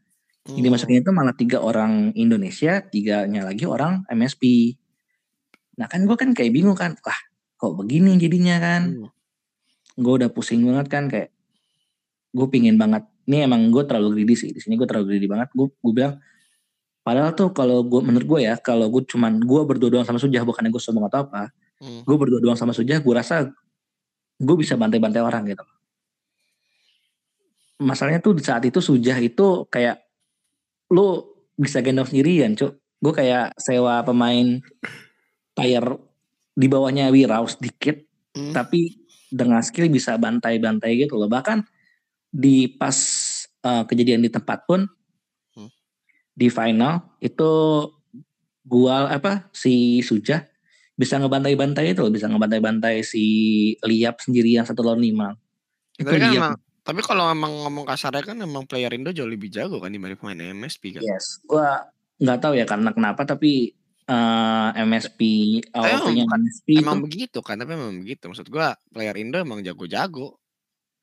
[0.43, 0.59] Hmm.
[0.59, 4.75] yang dimasukin itu malah tiga orang Indonesia tiganya lagi orang MSP
[5.79, 7.15] nah kan gue kan kayak bingung kan wah
[7.55, 8.83] kok begini jadinya kan?
[8.91, 9.09] Hmm.
[9.99, 11.29] Gue udah pusing banget kan kayak
[12.33, 15.53] gue pingin banget ini emang gue terlalu greedy sih di sini gue terlalu greedy banget
[15.53, 16.17] gue gue bilang
[17.03, 20.43] padahal tuh kalau gue menurut gue ya kalau gue cuman gue berdua doang sama Sujah
[20.43, 21.53] bukannya gue sombong atau apa
[21.83, 22.07] Hmm.
[22.07, 23.51] gue berdua doang sama Sujah gue rasa
[24.39, 25.67] gue bisa bantai-bantai orang gitu
[27.83, 29.99] masalahnya tuh di saat itu Sujah itu kayak
[30.95, 31.27] lu
[31.59, 34.63] bisa gendong sendirian cuk gue kayak sewa pemain
[35.59, 35.99] tire
[36.55, 37.99] di bawahnya Wirau sedikit,
[38.33, 38.55] Hmm.
[38.55, 39.02] tapi
[39.33, 41.27] dengan skill bisa bantai-bantai gitu loh.
[41.27, 41.65] Bahkan
[42.29, 42.97] di pas
[43.65, 44.85] eh, kejadian di tempat pun
[45.53, 45.69] Hmm.
[46.33, 47.51] di final itu
[48.65, 50.49] gua apa si Sujah
[50.97, 53.25] bisa ngebantai-bantai itu loh, bisa ngebantai-bantai si
[53.85, 55.29] Liap sendirian satu lawan lima.
[55.99, 56.37] Itu kan Liap.
[56.37, 60.17] emang, tapi kalau emang ngomong kasarnya kan emang player Indo jauh lebih jago kan dibanding
[60.17, 61.03] pemain MSP kan.
[61.05, 61.91] Yes, gua
[62.23, 65.21] nggak tahu ya karena kenapa tapi eh, MSP
[65.69, 68.25] AOV-nya bukan- MSP Emang itu begitu kan, tapi emang begitu.
[68.27, 70.39] Maksud gua player Indo emang jago-jago.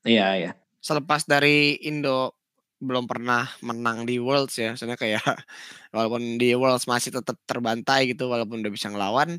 [0.01, 0.51] iya ya.
[0.79, 2.35] Selepas dari Indo
[2.79, 5.19] belum pernah menang di Worlds ya, maksudnya kayak
[5.91, 9.35] walaupun di Worlds masih tetap terbantai gitu walaupun udah bisa ngelawan,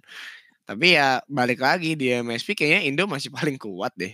[0.62, 4.12] tapi ya balik lagi di MSP kayaknya Indo masih paling kuat deh.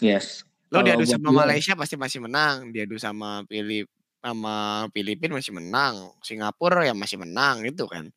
[0.00, 0.48] Yes.
[0.68, 3.84] Lo Kalau diadu sama gua- Malaysia pasti masih menang, diadu sama Filip
[4.18, 4.54] sama
[4.88, 8.08] Filipina masih menang, Singapura ya masih menang gitu kan.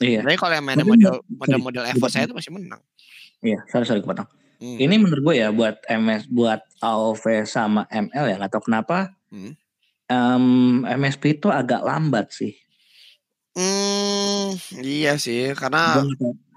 [0.00, 0.24] Iya.
[0.24, 2.80] Tapi kalau yang Tapi model model-model Evo saya itu masih menang.
[3.40, 4.28] Iya, sorry sorry kepotong.
[4.60, 4.76] Hmm.
[4.76, 9.54] Ini menurut gue ya buat MS buat AOV sama ML ya nggak tahu kenapa Hmm.
[10.10, 10.44] em,
[10.84, 12.52] MSP itu agak lambat sih.
[13.54, 16.02] Hmm, iya sih, karena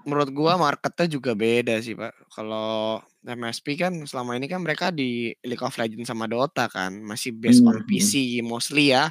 [0.04, 2.14] menurut gua marketnya juga beda sih pak.
[2.30, 7.34] Kalau MSP kan selama ini kan mereka di League of Legends sama Dota kan masih
[7.34, 7.86] based on Hmm.
[7.86, 9.10] PC mostly ya.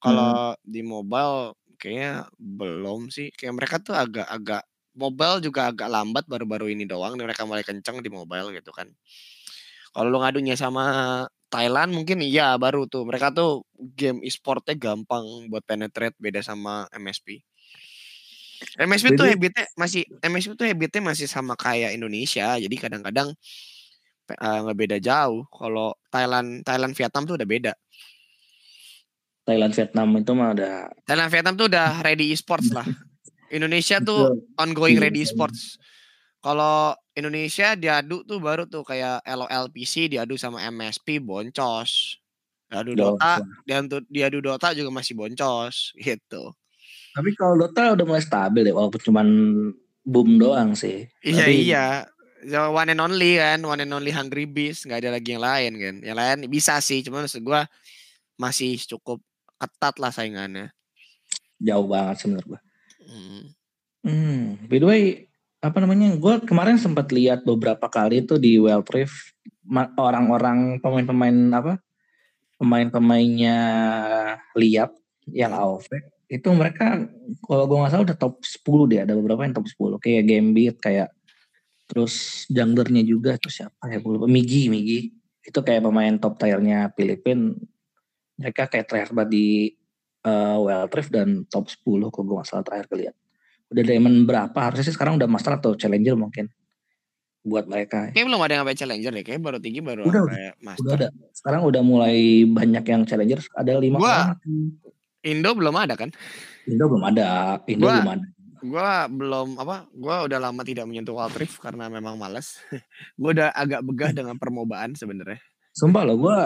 [0.00, 3.30] Kalau di mobile kayaknya belum sih.
[3.34, 4.62] Kayak mereka tuh agak-agak
[4.94, 7.18] mobile juga agak lambat baru-baru ini doang.
[7.18, 8.90] Mereka mulai kenceng di mobile gitu kan.
[9.94, 10.84] Kalau lu ngadunya sama
[11.50, 13.06] Thailand mungkin iya baru tuh.
[13.06, 13.62] Mereka tuh
[13.94, 17.38] game e-sportnya gampang buat penetrate beda sama MSP.
[18.78, 22.58] MSP tuh Jadi- habitnya masih MSP tuh habitnya masih sama kayak Indonesia.
[22.58, 23.30] Jadi kadang-kadang
[24.24, 25.44] eh, nggak beda jauh.
[25.52, 27.72] Kalau Thailand Thailand Vietnam tuh udah beda.
[29.44, 32.84] Thailand Vietnam itu mah udah Thailand Vietnam tuh udah ready e-sports lah.
[33.52, 35.28] Indonesia tuh ongoing Iya, ready betul.
[35.30, 35.60] e-sports.
[36.40, 42.18] Kalau Indonesia diadu tuh baru tuh kayak LOL PC diadu sama MSP boncos.
[42.68, 43.14] Diadu jauh.
[43.14, 46.52] Dota, diadu, diadu Dota juga masih boncos gitu.
[47.14, 49.28] Tapi kalau Dota udah mulai stabil ya walaupun cuman
[50.02, 51.06] boom doang sih.
[51.22, 51.86] Iya Tapi- iya.
[52.44, 55.72] So, one and only kan, one and only Hungry Beast, nggak ada lagi yang lain
[55.80, 55.94] kan.
[56.04, 57.64] Yang lain bisa sih, cuman maksud gua
[58.36, 59.16] masih cukup
[59.58, 60.70] ketat lah saingannya.
[61.62, 62.60] Jauh banget gue.
[63.04, 63.42] Hmm.
[64.04, 65.02] Hmm, by the way,
[65.64, 66.12] apa namanya?
[66.20, 69.32] Gue kemarin sempat lihat beberapa kali tuh di Rift
[69.64, 71.80] ma- orang-orang pemain-pemain apa?
[72.60, 73.58] Pemain-pemainnya
[74.54, 74.92] Liap
[75.32, 77.04] yang AOV itu mereka
[77.44, 80.76] kalau gue nggak salah udah top 10 deh ada beberapa yang top 10 kayak Gambit
[80.80, 81.08] kayak
[81.84, 85.12] terus junglernya juga terus siapa ya gue lupa Migi Migi
[85.44, 87.60] itu kayak pemain top tiernya Filipin
[88.36, 89.46] mereka kayak terakhir banget di
[90.20, 93.14] eh, Wild Rift dan top 10 kalau gue salah terakhir kelihat
[93.66, 96.46] udah diamond berapa harusnya sih sekarang udah master atau challenger mungkin
[97.40, 100.42] buat mereka Kayaknya belum ada yang sampai challenger deh, kayaknya baru tinggi baru Udah, sampai
[100.58, 100.80] master.
[100.80, 102.16] udah ada sekarang udah mulai
[102.46, 104.38] banyak yang challenger ada lima Gua- orang
[105.20, 106.08] Indo belum ada kan?
[106.64, 107.28] Indo belum ada
[107.64, 108.26] Indo Gua- belum ada
[108.64, 109.76] Gua belum apa?
[109.92, 112.56] Gua udah lama tidak menyentuh Wild Rift karena memang males.
[113.20, 115.36] gua udah agak begah dengan permobaan sebenarnya.
[115.74, 116.38] Sumpah loh gue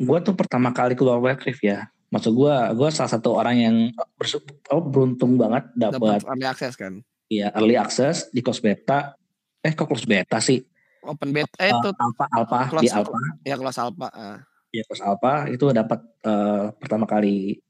[0.00, 3.76] gua tuh pertama kali keluar Wild Rift ya maksud gue gue salah satu orang yang
[3.92, 7.02] apa, beruntung banget dapat early access kan.
[7.28, 9.12] ya early access di close beta
[9.60, 10.62] eh kok close beta sih
[11.04, 14.08] Open beta eh, itu alpha alpha Close- di alpha ya kelas alpha.
[14.08, 14.38] ah.
[14.70, 17.60] ya close alpha itu dapat eh, pertama kali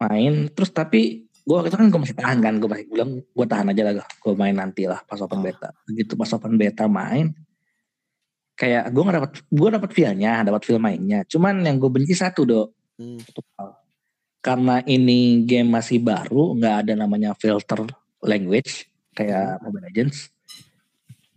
[0.00, 3.66] main terus tapi gue itu kan gue masih tahan kan gue masih bilang gue tahan
[3.68, 5.44] aja lah gue main nanti lah pas open Oh.
[5.44, 7.34] beta begitu pas open beta main
[8.52, 12.42] kayak gue nggak dapat gue dapat feelnya dapat feel mainnya cuman yang gue benci satu
[12.44, 13.18] dok Hmm.
[14.44, 17.82] karena ini game masih baru nggak ada namanya filter
[18.20, 18.84] language
[19.16, 20.28] kayak Mobile Legends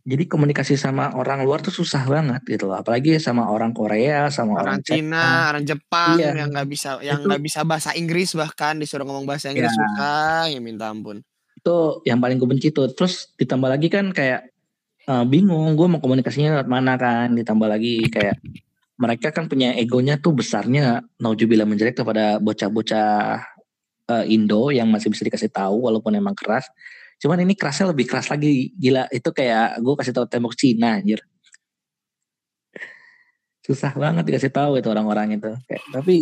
[0.05, 4.61] jadi komunikasi sama orang luar tuh susah banget gitu loh apalagi sama orang Korea sama
[4.61, 6.31] Orang orang, Cina, orang Jepang Iya.
[6.45, 9.77] yang nggak bisa yang nggak bisa bahasa Inggris bahkan disuruh ngomong bahasa Inggris Ya.
[9.79, 11.23] susah ya minta ampun.
[11.55, 14.53] itu yang paling gue benci tuh terus ditambah lagi kan kayak
[15.05, 18.37] eh, bingung gue mau komunikasinya lewat mana kan ditambah lagi kayak
[18.95, 23.43] mereka kan punya egonya tuh besarnya naujubillah menjelek kepada bocah-bocah
[24.11, 26.65] eh, Indo yang masih bisa dikasih tahu walaupun emang keras
[27.15, 31.23] cuman ini kerasnya lebih keras lagi gila itu kayak gue kasih tahu tembok Cina anjir
[33.65, 36.21] susah banget dikasih tahu itu orang-orang itu kayak tapi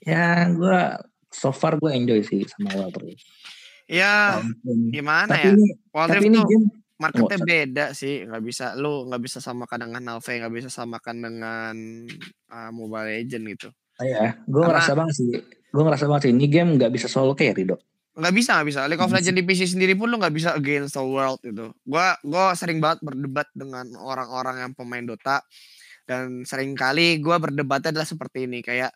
[0.00, 0.78] ya gue
[1.28, 3.24] so far gue enjoy sih sama Rift.
[3.90, 5.52] Ya Walaupun- gimana tapi ya?
[5.52, 6.66] ini tapi ini tuh game
[7.00, 11.16] marketnya Oh, beda sih nggak bisa lu nggak bisa samakan dengan Valve nggak bisa samakan
[11.22, 11.74] dengan
[12.52, 13.68] uh, Mobile Legend gitu.
[13.72, 15.30] Oh ya, gue ngerasa banget sih.
[15.72, 17.80] Gue ngerasa banget sih ini game nggak bisa solo carry dok.
[18.12, 18.80] nggak bisa nggak bisa.
[18.92, 21.72] League of Legends di PC sendiri pun lu nggak bisa against the world gitu.
[21.88, 25.40] Gua gua sering banget berdebat dengan orang-orang yang pemain Dota
[26.04, 28.92] dan sering kali gua berdebatnya adalah seperti ini kayak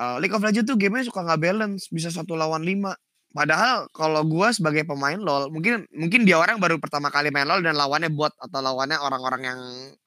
[0.00, 2.96] uh, League of Legends tuh gamenya suka nggak balance bisa satu lawan lima
[3.32, 7.64] padahal kalau gua sebagai pemain LoL mungkin mungkin dia orang baru pertama kali main LoL
[7.64, 9.60] dan lawannya bot atau lawannya orang-orang yang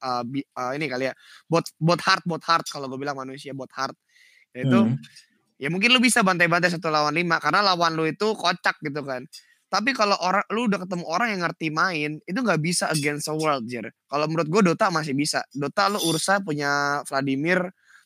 [0.05, 1.13] uh, bi, uh, ini kali ya
[1.49, 3.97] bot bot hard bot hard kalau gue bilang manusia bot hard
[4.55, 4.95] itu hmm.
[5.59, 9.27] ya mungkin lu bisa bantai-bantai satu lawan lima karena lawan lu itu kocak gitu kan.
[9.65, 13.35] Tapi kalau orang lu udah ketemu orang yang ngerti main itu nggak bisa against the
[13.35, 15.43] world jir kalau menurut gue Dota masih bisa.
[15.51, 17.59] Dota lu Ursa punya Vladimir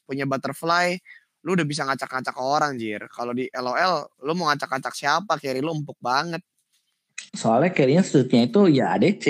[0.09, 0.97] punya Butterfly
[1.45, 5.71] lu udah bisa ngacak-ngacak orang jir kalau di LOL lu mau ngacak-ngacak siapa carry lu
[5.71, 6.43] empuk banget
[7.35, 9.25] soalnya carrynya sudutnya itu ya ADC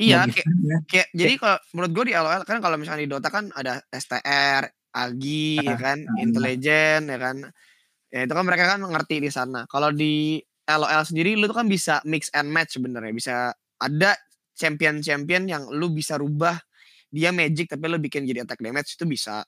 [0.00, 0.48] iya kayak,
[0.88, 4.64] kayak jadi kalau menurut gue di LOL kan kalau misalnya di Dota kan ada STR
[4.92, 7.36] Agi ya kan, intelijen ya kan.
[8.12, 9.64] Ya itu kan mereka kan ngerti di sana.
[9.64, 10.36] Kalau di
[10.68, 13.12] LOL sendiri lu tuh kan bisa mix and match sebenarnya.
[13.16, 13.34] Bisa
[13.80, 14.12] ada
[14.52, 16.60] champion-champion yang lu bisa rubah
[17.08, 19.40] dia magic tapi lu bikin jadi attack damage itu bisa.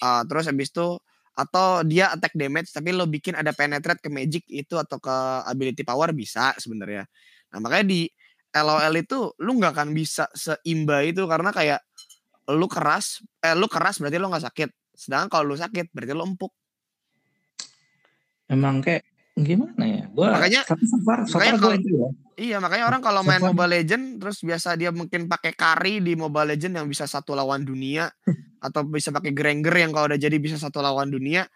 [0.00, 0.96] Uh, terus habis itu
[1.38, 5.86] atau dia attack damage tapi lo bikin ada penetrate ke magic itu atau ke ability
[5.86, 7.06] power bisa sebenarnya.
[7.54, 8.10] Nah makanya di
[8.50, 11.80] LOL itu lu nggak akan bisa seimba itu karena kayak
[12.50, 14.70] lu keras, eh lu keras berarti lu nggak sakit.
[14.98, 16.50] Sedangkan kalau lu sakit berarti lu empuk.
[18.48, 19.07] Emang kayak
[19.44, 20.02] gimana ya?
[20.10, 22.08] Gua makanya so far, so makanya kalau, itu ya.
[22.38, 26.54] Iya, makanya orang kalau main Mobile Legend terus biasa dia mungkin pakai carry di Mobile
[26.54, 28.06] Legend yang bisa satu lawan dunia
[28.66, 31.46] atau bisa pakai Granger yang kalau udah jadi bisa satu lawan dunia.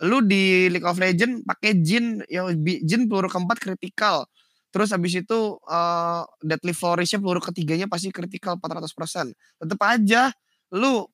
[0.00, 4.24] Lu di League of Legend pakai Jin yang Jin peluru keempat kritikal.
[4.72, 9.34] Terus habis itu uh, deadly flourish peluru ketiganya pasti kritikal 400%.
[9.60, 10.32] Tetap aja
[10.72, 11.04] lu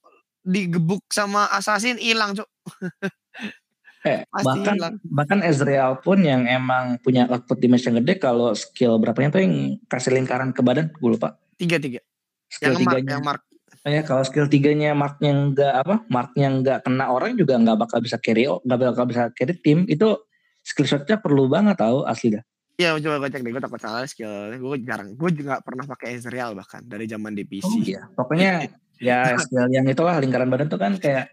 [0.47, 2.47] digebuk sama assassin hilang, Cuk.
[4.05, 9.39] eh, bahkan bahkan Ezreal pun yang emang punya output damage yang gede kalau skill berapanya
[9.39, 11.41] tuh yang kasih lingkaran ke badan gue lupa.
[11.57, 12.05] Tiga tiga.
[12.53, 13.43] Skill yang tiganya, mark, yang mark.
[13.87, 18.19] Ya kalau skill tiganya marknya nggak apa, marknya nggak kena orang juga nggak bakal bisa
[18.19, 20.19] carry, nggak bakal bisa carry tim itu
[20.67, 22.45] skill shotnya perlu banget tahu asli dah.
[22.77, 23.53] Iya, coba gue cek deh.
[23.57, 24.53] Gue takut salah skill.
[24.61, 25.17] Gue jarang.
[25.17, 27.65] Gue juga pernah pakai Ezreal bahkan dari zaman DPC.
[27.65, 28.05] Oh iya.
[28.13, 28.69] Pokoknya
[29.01, 31.33] ya skill yang itulah lingkaran badan tuh kan kayak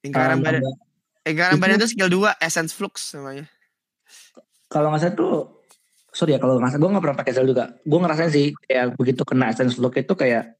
[0.00, 0.62] lingkaran um, badan.
[1.22, 3.46] Lingkaran badan itu skill 2 Essence Flux namanya.
[4.66, 5.34] Kalau nggak salah tuh
[6.12, 7.64] sorry ya kalau nggak gue nggak pernah pakai Ezreal juga.
[7.86, 10.58] Gue ngerasain sih kayak begitu kena Essence Flux itu kayak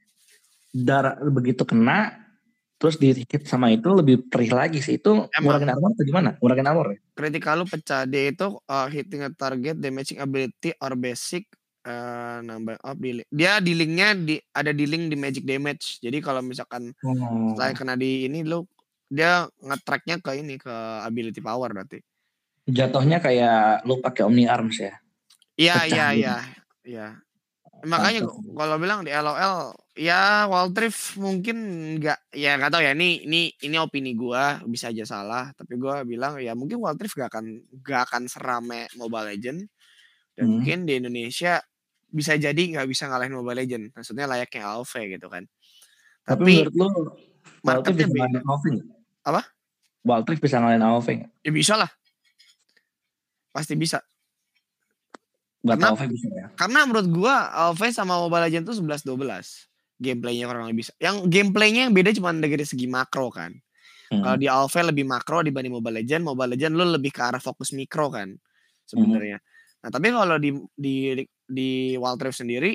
[0.72, 2.22] darah begitu kena
[2.83, 6.66] terus di hit sama itu lebih perih lagi sih itu ngurangin armor atau gimana ngurangin
[6.66, 6.98] armor ya?
[7.14, 11.46] kritikal lu pecah dia itu uh, hitting a target damaging ability or basic
[11.87, 16.18] uh, nambah up di dia di linknya di ada di link di magic damage jadi
[16.18, 17.55] kalau misalkan oh.
[17.55, 18.66] selain kena di ini lu
[19.12, 20.72] dia ngetracknya ke ini ke
[21.05, 22.01] ability power berarti.
[22.64, 24.96] Jatuhnya kayak lu pakai omni arms ya?
[25.61, 26.20] Iya iya gitu.
[26.25, 26.37] iya
[26.88, 27.07] iya.
[27.83, 31.59] Makanya kalau bilang di LOL ya Waltrif mungkin
[32.01, 36.07] nggak ya nggak tahu ya ini ini ini opini gua bisa aja salah tapi gua
[36.07, 37.44] bilang ya mungkin Waltrif gak akan
[37.85, 39.61] gak akan serame Mobile Legend.
[40.33, 40.53] Dan hmm.
[40.57, 41.61] mungkin di Indonesia
[42.09, 45.44] bisa jadi nggak bisa ngalahin Mobile Legend maksudnya layaknya Alve gitu kan.
[46.22, 46.88] Tapi, tapi menurut lu
[47.66, 48.07] marketnya
[48.46, 49.42] Alve apa
[50.02, 51.90] Waltrif bisa ngalahin Alve ya bisa lah
[53.52, 54.02] pasti bisa
[55.62, 56.46] Gak karena, tahu bisa ya.
[56.58, 60.02] Karena menurut gua Alve sama Mobile Legends tuh 11 12.
[60.02, 60.92] Gameplaynya kurang lebih bisa.
[60.98, 63.54] Yang gameplaynya yang beda cuma dari segi makro kan.
[64.11, 64.26] Hmm.
[64.26, 67.70] Kalau di Alve lebih makro dibanding Mobile Legends, Mobile Legends lu lebih ke arah fokus
[67.70, 68.35] mikro kan
[68.90, 69.38] sebenarnya.
[69.38, 69.87] Hmm.
[69.87, 72.74] Nah, tapi kalau di di di Wild Rift sendiri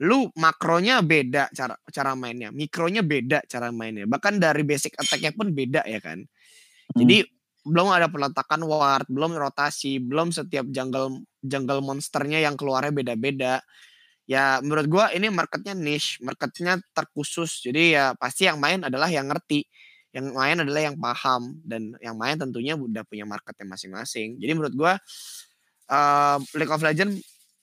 [0.00, 4.08] lu makronya beda cara cara mainnya, mikronya beda cara mainnya.
[4.08, 6.24] Bahkan dari basic attack-nya pun beda ya kan.
[6.24, 6.96] Hmm.
[7.04, 7.28] Jadi
[7.60, 13.60] belum ada peletakan ward, belum rotasi, belum setiap jungle jungle monsternya yang keluarnya beda-beda.
[14.24, 17.60] Ya menurut gua ini marketnya niche, marketnya terkhusus.
[17.60, 19.68] Jadi ya pasti yang main adalah yang ngerti,
[20.16, 24.40] yang main adalah yang paham dan yang main tentunya udah punya marketnya masing-masing.
[24.40, 24.92] Jadi menurut gua
[25.92, 27.20] uh, League of Legends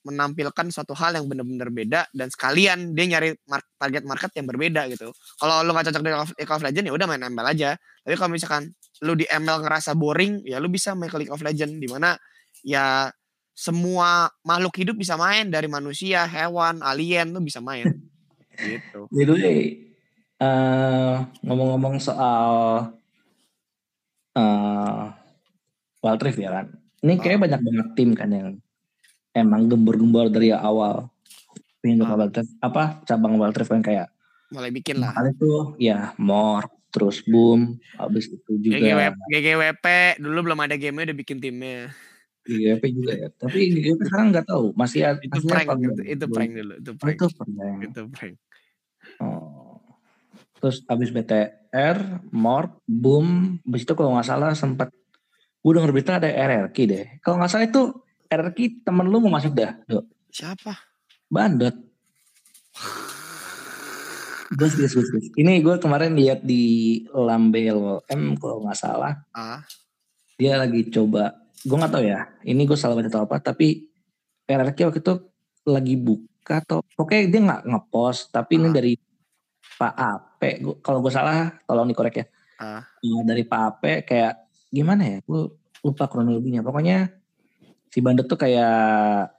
[0.07, 3.35] menampilkan suatu hal yang benar-benar beda dan sekalian dia nyari
[3.75, 5.11] target market yang berbeda gitu.
[5.35, 7.69] Kalau lu nggak cocok di League of Legends ya udah main ML aja.
[7.77, 8.71] Tapi kalau misalkan
[9.03, 12.15] lu di ML ngerasa boring, ya lu bisa main ke League of Legends di mana
[12.63, 13.11] ya
[13.57, 17.89] semua makhluk hidup bisa main dari manusia, hewan, alien lu bisa main.
[18.63, 19.09] gitu.
[19.11, 19.87] Jadi
[20.41, 22.49] uh, ngomong-ngomong soal
[24.37, 25.03] uh,
[26.01, 26.65] Wild Rift ya kan.
[27.01, 27.43] Ini kayak oh.
[27.45, 28.49] banyak banget tim kan yang
[29.37, 31.07] emang gembur-gembur dari awal.
[31.79, 32.17] Pengen oh.
[32.17, 34.09] Wild Rift, apa cabang Rift kan kayak
[34.49, 35.13] mulai bikin lah.
[35.13, 39.85] Kali itu ya Mork, terus boom habis itu juga GGWP, GGWP
[40.23, 41.91] dulu belum ada game udah bikin timnya
[42.47, 43.27] GGP juga ya.
[43.35, 46.97] Tapi GGP sekarang nggak tahu masih Itu prank, apa itu, itu prank dulu, itu Oh,
[46.97, 47.17] prank.
[47.19, 47.77] itu prank.
[47.83, 48.35] Itu prank.
[49.19, 49.83] Oh.
[50.57, 51.97] Terus abis BTR,
[52.33, 54.89] Morp, Boom, abis itu kalau nggak salah sempat
[55.61, 57.05] gue denger berita ada RRQ deh.
[57.19, 57.83] Kalau nggak salah itu
[58.27, 60.05] RRQ temen lu mau masuk dah, Dok.
[60.29, 60.73] Siapa?
[61.27, 61.75] Bandot.
[64.47, 65.27] Gue serius, gue serius.
[65.35, 66.63] Ini gue kemarin lihat di
[67.11, 69.13] Lambel M kalau nggak salah.
[69.35, 69.59] Ah,
[70.37, 72.21] Dia lagi coba, gue nggak tahu ya.
[72.41, 73.41] Ini gue salah baca atau apa.
[73.41, 73.83] Tapi
[74.45, 75.13] RRQ waktu itu
[75.67, 78.31] lagi buka atau pokoknya dia nggak ngepost.
[78.31, 78.73] Tapi ini Ah.
[78.73, 78.93] dari
[79.77, 80.49] Pak Ape.
[80.79, 82.25] Kalau gue salah, tolong dikorek ya.
[82.57, 82.81] ah.
[83.01, 84.33] Dari Pak Ape kayak
[84.71, 85.17] gimana ya?
[85.27, 86.63] Gue lupa kronologinya.
[86.63, 87.11] Pokoknya
[87.91, 89.31] si Bandot tuh kayak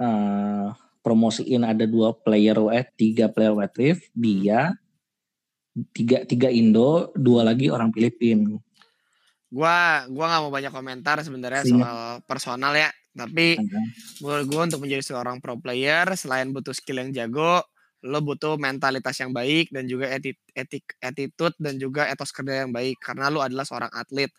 [0.00, 0.66] eh
[1.00, 4.76] promosiin ada dua player eh tiga player wet lift dia
[5.96, 8.60] tiga tiga Indo dua lagi orang Filipin
[9.50, 11.74] Gua gua nggak mau banyak komentar sebenarnya Siap.
[11.74, 12.88] soal personal ya.
[13.10, 13.58] Tapi
[14.22, 17.58] menurut gua untuk menjadi seorang pro player selain butuh skill yang jago,
[18.06, 22.70] lo butuh mentalitas yang baik dan juga etik, etik attitude dan juga etos kerja yang
[22.70, 24.30] baik karena lo adalah seorang atlet.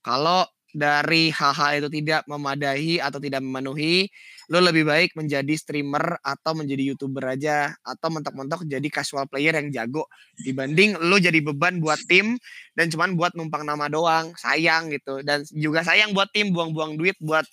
[0.00, 4.10] Kalau dari hal-hal itu tidak memadai atau tidak memenuhi,
[4.50, 9.70] lo lebih baik menjadi streamer atau menjadi youtuber aja atau mentok-mentok jadi casual player yang
[9.70, 10.10] jago
[10.42, 12.36] dibanding lo jadi beban buat tim
[12.74, 15.22] dan cuman buat numpang nama doang sayang gitu.
[15.22, 17.46] Dan juga sayang buat tim buang-buang duit buat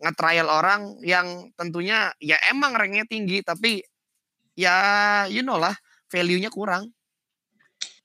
[0.00, 3.82] nge-trial orang yang tentunya ya emang ranknya tinggi tapi
[4.54, 5.74] ya you know lah
[6.06, 6.94] value-nya kurang.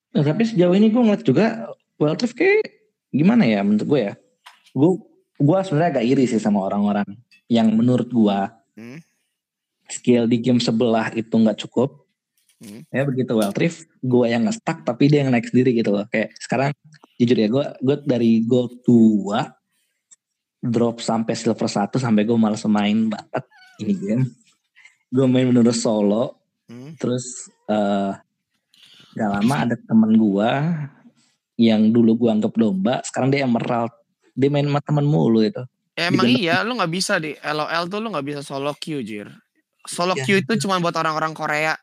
[0.10, 1.70] Nah, tapi sejauh ini gue ngeliat juga
[2.02, 2.66] Wildrift kayak
[3.14, 4.14] gimana ya menurut gue ya
[4.74, 4.92] gue
[5.40, 7.08] gue sebenarnya agak iri sih sama orang-orang
[7.50, 8.40] yang menurut gue
[8.80, 9.04] Hmm.
[9.92, 12.08] skill di game sebelah itu nggak cukup
[12.60, 12.84] Hmm.
[12.92, 16.76] ya begitu Wildrift gue yang nge-stuck tapi dia yang naik sendiri gitu loh kayak sekarang
[17.16, 19.48] jujur ya gue gue dari gold 2
[20.60, 23.44] drop sampai silver 1 sampai gue malas main banget
[23.80, 24.24] ini game
[25.08, 26.36] gue main bener solo
[26.70, 26.94] Hmm.
[27.02, 28.14] terus eh
[29.18, 30.86] gak lama ada temen gua
[31.58, 33.90] yang dulu gua anggap domba sekarang dia emerald
[34.32, 35.64] dia main sama temen mulu itu
[35.94, 36.40] Ya, emang Digendong.
[36.40, 39.28] iya lu nggak bisa di LOL tuh lu nggak bisa solo queue jir
[39.84, 40.24] solo Ya.
[40.24, 41.76] queue itu cuma buat orang-orang Korea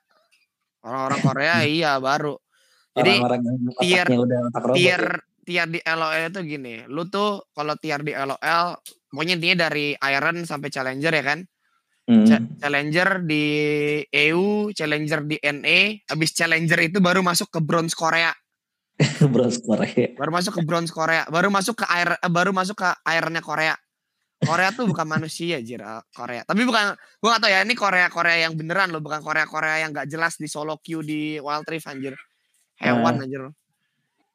[0.81, 2.37] orang-orang Korea iya baru
[2.93, 4.39] jadi orang-orang yang tier- udah
[4.73, 5.21] tier ya.
[5.45, 8.67] tier di LOL itu gini lu tuh kalau tier di LOL
[9.07, 11.41] pokoknya intinya dari Iron sampai Challenger ya kan
[12.07, 12.23] Hmm.
[12.23, 13.45] Cha- Challenger di
[14.07, 18.31] EU, Challenger di NA, habis Challenger itu baru masuk ke Bronze Korea,
[19.33, 22.89] bros Korea baru masuk ke Bronze Korea, baru masuk ke air, eh, baru masuk ke
[23.05, 23.77] airnya Korea.
[24.37, 26.45] Korea tuh bukan manusia jir eh, Korea.
[26.45, 29.85] Tapi bukan gua gak tau ya ini Korea Korea yang beneran loh, bukan Korea Korea
[29.85, 32.17] yang gak jelas di solo queue di Wild Rift anjir.
[32.77, 33.53] Hewan anjir.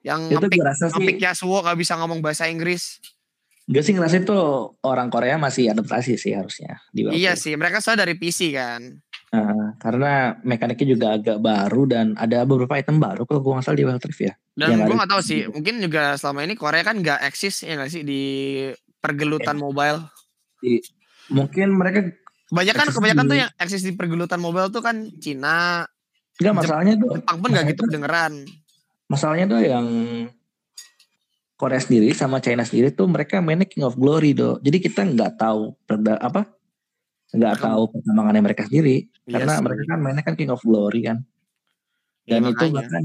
[0.02, 3.02] Yang sih ngepick Yasuo gak bisa ngomong bahasa Inggris.
[3.72, 4.36] gue sih ngerasa itu
[4.84, 9.00] orang Korea masih adaptasi sih harusnya di Iya sih, mereka soalnya dari PC kan.
[9.32, 13.80] Nah, karena mekaniknya juga agak baru dan ada beberapa item baru kalau gue nggak salah
[13.80, 16.84] di Wild Rift ya Dan gue nggak tahu di- sih, mungkin juga selama ini Korea
[16.84, 18.22] kan nggak eksis ya nggak sih di
[19.00, 20.04] pergelutan mobile.
[21.32, 22.12] mungkin mereka
[22.52, 25.88] Kebanyakan kebanyakan tuh di- yang eksis di pergelutan mobile tuh kan Cina,
[26.36, 28.34] nggak masalahnya tuh Jepang pun nggak gitu kedengeran.
[29.08, 29.88] masalahnya tuh yang
[31.56, 34.60] Korea sendiri sama China sendiri tuh mereka mainnya King of Glory do.
[34.60, 36.50] Jadi kita nggak tahu perda apa
[37.32, 39.64] nggak tahu perkembangannya mereka sendiri Iya karena sih.
[39.64, 41.18] mereka kan mainnya kan King of Glory kan.
[42.28, 42.76] Ya, Dan itu makanya.
[42.84, 43.04] bahkan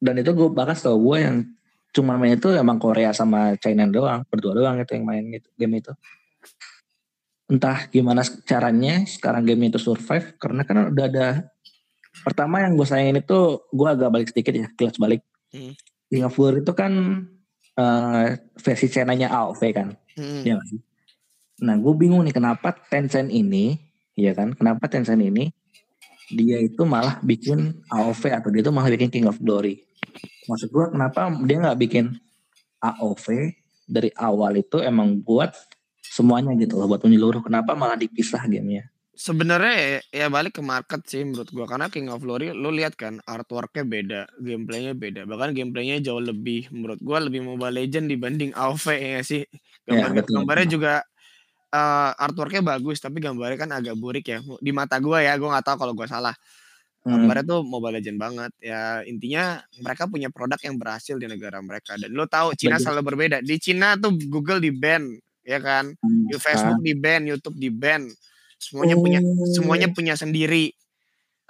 [0.00, 1.36] dan itu gue bahkan tau gue yang
[1.90, 5.82] cuma main itu emang Korea sama China doang berdua doang itu yang main gitu, game
[5.82, 5.92] itu.
[7.50, 11.28] Entah gimana caranya sekarang game itu survive karena kan udah ada
[12.22, 13.38] pertama yang gue sayangin itu
[13.74, 15.24] gue agak balik sedikit ya kelas balik.
[15.50, 15.74] Hmm.
[16.10, 16.92] King of Glory itu kan
[17.74, 18.26] eh,
[18.60, 19.88] versi China-nya AOV kan.
[20.14, 20.42] Hmm.
[20.44, 20.78] Sih?
[21.60, 23.76] Nah, gue bingung nih kenapa Tencent ini,
[24.16, 24.56] ya kan?
[24.56, 25.52] Kenapa Tencent ini
[26.30, 29.82] dia itu malah bikin AOV atau dia itu malah bikin King of Glory.
[30.46, 32.14] Maksud gue kenapa dia nggak bikin
[32.80, 33.26] AOV
[33.90, 35.52] dari awal itu emang buat
[36.10, 37.42] semuanya gitu loh, buat menyeluruh.
[37.42, 38.90] Kenapa malah dipisah gamenya?
[39.20, 43.20] Sebenarnya ya, balik ke market sih menurut gua karena King of Glory lu lihat kan
[43.28, 45.28] artworknya beda, gameplaynya beda.
[45.28, 49.44] Bahkan gameplaynya jauh lebih menurut gua lebih Mobile Legend dibanding AoV ya sih.
[49.84, 50.92] Gambar Ya, betul, gambarnya juga
[51.70, 54.38] eh, artworknya bagus tapi gambarnya kan agak burik ya.
[54.58, 56.34] Di mata gua ya, gua nggak tahu kalau gua salah.
[57.00, 58.52] Hmm, Gambarnya tuh Mobile Legend banget.
[58.60, 63.00] Ya intinya mereka punya produk yang berhasil di negara mereka dan lo tahu Cina selalu
[63.14, 63.40] berbeda.
[63.40, 65.08] Di Cina tuh Google di ban
[65.40, 65.96] ya kan.
[65.96, 68.04] hmm, Di Facebook di ban, YouTube di ban.
[68.60, 70.76] Semuanya punya Oh, semuanya punya sendiri.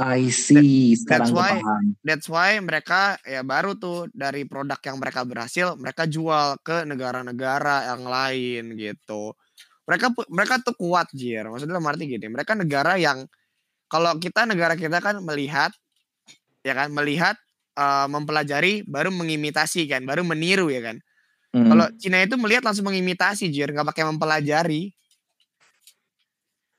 [0.00, 0.94] I see.
[0.96, 1.84] Sekarang gue why- paham.
[2.00, 7.90] That's why mereka ya baru tuh dari produk yang mereka berhasil mereka jual ke negara-negara
[7.92, 9.36] yang lain gitu.
[9.90, 11.42] Mereka mereka tuh kuat jir.
[11.50, 13.26] Maksudnya dalam arti gini mereka negara yang
[13.90, 15.74] kalau kita negara kita kan melihat
[16.62, 17.34] ya kan melihat
[17.74, 21.02] uh, mempelajari baru mengimitasi kan baru meniru ya kan.
[21.50, 21.66] Hmm.
[21.66, 23.74] kalau Cina itu melihat langsung mengimitasi jir.
[23.74, 24.94] Nggak pakai mempelajari.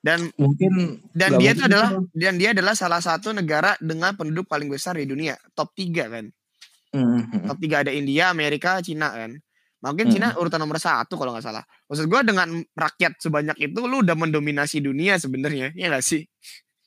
[0.01, 4.71] Dan mungkin dan dia itu adalah dan dia adalah salah satu negara dengan penduduk paling
[4.71, 6.25] besar di dunia top 3 kan.
[6.95, 7.47] Mm-hmm.
[7.51, 9.37] top 3 ada India Amerika Cina kan
[9.81, 10.13] mungkin mm.
[10.13, 14.13] Cina urutan nomor satu kalau nggak salah maksud gue dengan rakyat sebanyak itu lu udah
[14.13, 16.21] mendominasi dunia sebenarnya ya gak sih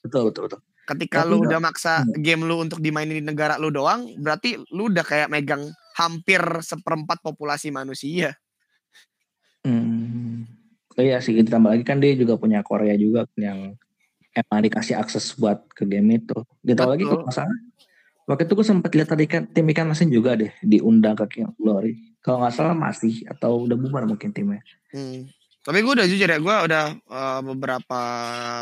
[0.00, 2.22] betul betul betul ketika Tapi lu udah maksa mm.
[2.22, 5.66] game lu untuk dimainin di negara lu doang berarti lu udah kayak megang
[5.98, 8.34] hampir seperempat populasi manusia
[9.66, 10.14] hmm.
[10.94, 13.74] Iya sih ditambah lagi kan dia juga punya Korea juga yang
[14.30, 16.38] emang dikasih akses buat ke game itu.
[16.62, 17.58] Ditambah lagi kalau masalah
[18.30, 21.50] waktu itu gue sempat lihat tadi kan tim ikan asin juga deh diundang ke King
[21.58, 22.13] Glory.
[22.24, 24.64] Kalau nggak salah masih atau udah bubar mungkin timnya.
[24.88, 25.28] Hmm.
[25.64, 28.00] Tapi gue udah jujur ya, gue udah uh, beberapa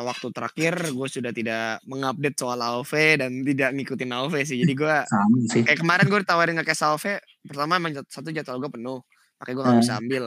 [0.06, 4.58] waktu terakhir gue sudah tidak mengupdate soal AOV dan tidak ngikutin AOV sih.
[4.62, 4.96] Jadi gue
[5.66, 7.04] kayak kemarin gue ditawarin nge AOV,
[7.46, 8.98] pertama emang satu jadwal gue penuh,
[9.38, 9.84] makanya gue nggak hmm.
[9.86, 10.24] bisa ambil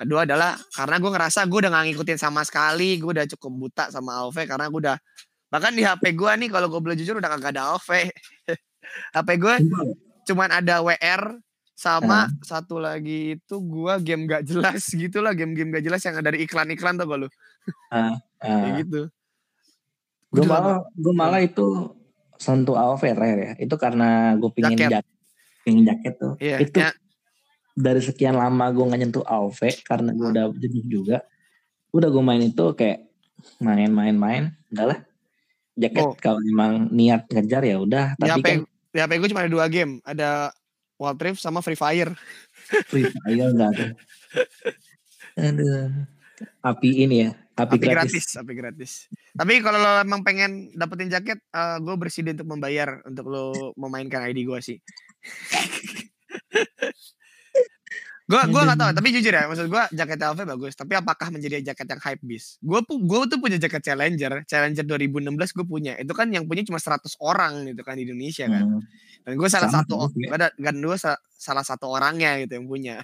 [0.00, 3.84] kedua adalah karena gue ngerasa gue udah gak ngikutin sama sekali gue udah cukup buta
[3.92, 4.96] sama AOV karena gue udah
[5.52, 8.08] bahkan di HP gue nih kalau gue boleh jujur udah kagak ada AOV
[9.20, 9.54] HP gue
[10.32, 11.36] cuman ada WR
[11.80, 12.44] sama uh.
[12.44, 17.00] satu lagi itu gue game gak jelas gitu lah game-game gak jelas yang dari iklan-iklan
[17.00, 17.28] tuh gue lu?
[17.88, 18.12] Uh, uh.
[18.44, 19.00] kayak gitu.
[20.30, 21.96] Gue malah gue malah itu
[22.36, 25.06] sentuh AOV terakhir ya itu karena gue pingin jaket, jaket
[25.64, 26.32] pingin jaket tuh.
[26.40, 26.92] Yeah, itu ya.
[27.76, 31.24] dari sekian lama gue nggak nyentuh AOV karena gue udah jenuh juga
[31.90, 33.08] udah gue main itu kayak
[33.58, 35.00] main-main-main udahlah
[35.74, 36.14] jaket oh.
[36.20, 38.58] kalau memang niat ngejar ya udah tapi HP, kan
[38.92, 40.54] di HP gue cuma ada dua game ada
[41.00, 42.12] Wild Rift sama Free Fire.
[42.92, 43.90] Free Fire enggak tuh
[45.38, 45.90] aduh.
[46.64, 48.12] Api ini ya api, api gratis.
[48.16, 48.92] gratis api gratis.
[49.36, 54.24] Tapi kalau lo emang pengen dapetin jaket uh, gue bersedia untuk membayar untuk lo memainkan
[54.24, 54.78] ID gue sih
[58.30, 60.78] Gue gue gak tau, tapi jujur ya, maksud gue jaket LV bagus.
[60.78, 62.62] Tapi apakah menjadi jaket yang hype bis?
[62.62, 65.98] Gue gue tuh punya jaket Challenger, Challenger 2016 gue punya.
[65.98, 68.78] Itu kan yang punya cuma 100 orang gitu kan di Indonesia kan.
[68.78, 68.82] Hmm.
[69.26, 70.98] Dan gue salah Sama satu, ada kan gue
[71.34, 72.96] salah satu orangnya gitu yang punya.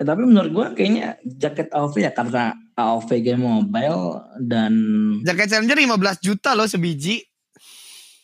[0.00, 4.72] Ya, tapi menurut gue kayaknya jaket AOV ya karena AOV game mobile dan
[5.20, 7.20] jaket Challenger 15 juta loh sebiji.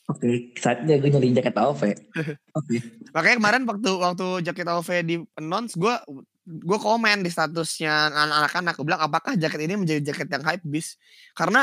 [0.09, 0.37] Oke, okay.
[0.57, 1.83] saatnya gue nyari jaket AOV.
[1.85, 2.33] Oke.
[2.57, 2.81] Okay.
[3.13, 5.93] Makanya kemarin waktu waktu jaket AOV di announce gue
[6.49, 10.97] gue komen di statusnya anak-anak gue bilang apakah jaket ini menjadi jaket yang hype bis
[11.37, 11.61] karena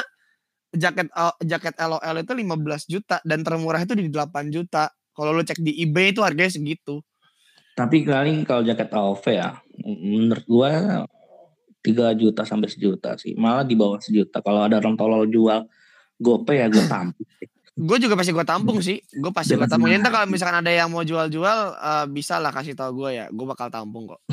[0.69, 4.93] jaket uh, jaket LOL itu 15 juta dan termurah itu di 8 juta.
[4.93, 7.01] Kalau lo cek di eBay itu harganya segitu.
[7.73, 10.71] Tapi kali kalau jaket AOV ya menurut gue
[11.81, 13.33] 3 juta sampai sejuta sih.
[13.33, 14.45] Malah di bawah sejuta.
[14.45, 15.65] Kalau ada orang tolol jual
[16.21, 17.25] GoPay ya gue tampil
[17.75, 19.03] gue juga pasti gue tampung sih.
[19.11, 19.91] Gue pasti gue tampung.
[19.91, 23.25] Nanti kalau misalkan ada yang mau jual-jual uh, bisa lah kasih tau gue ya.
[23.27, 24.23] Gue bakal tampung kok.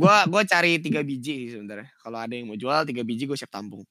[0.00, 1.92] Gue gue cari tiga biji sih sebenarnya.
[2.00, 3.84] Kalau ada yang mau jual tiga biji gue siap tampung.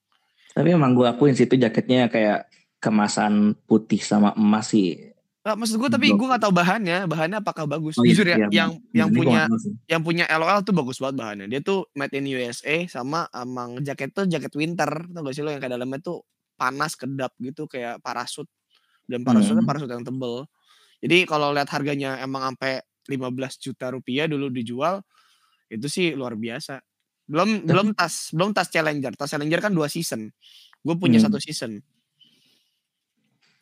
[0.58, 2.50] Tapi emang gue akuin sih itu jaketnya kayak
[2.82, 5.14] kemasan putih sama emas sih.
[5.46, 7.06] Nah, maksud gue tapi gue gak tahu bahannya.
[7.06, 7.94] Bahannya apakah bagus?
[8.02, 9.42] Oh, iya, jujur ya iya, yang iya, yang punya
[9.86, 11.46] yang punya LOL tuh bagus banget bahannya.
[11.46, 14.90] Dia tuh made in USA sama emang jaket tuh jaket winter.
[14.90, 16.26] Tau gak sih lo yang kayak dalamnya tuh
[16.58, 18.50] panas kedap gitu kayak parasut
[19.10, 19.70] dan parasutnya hmm.
[19.70, 20.46] parasut yang tebel.
[21.02, 23.26] Jadi kalau lihat harganya emang sampai 15
[23.58, 25.02] juta rupiah dulu dijual,
[25.74, 26.78] itu sih luar biasa.
[27.26, 29.18] Belum Tapi, belum tas belum tas Challenger.
[29.18, 30.30] Tas Challenger kan dua season.
[30.86, 31.26] Gue punya hmm.
[31.26, 31.82] satu season.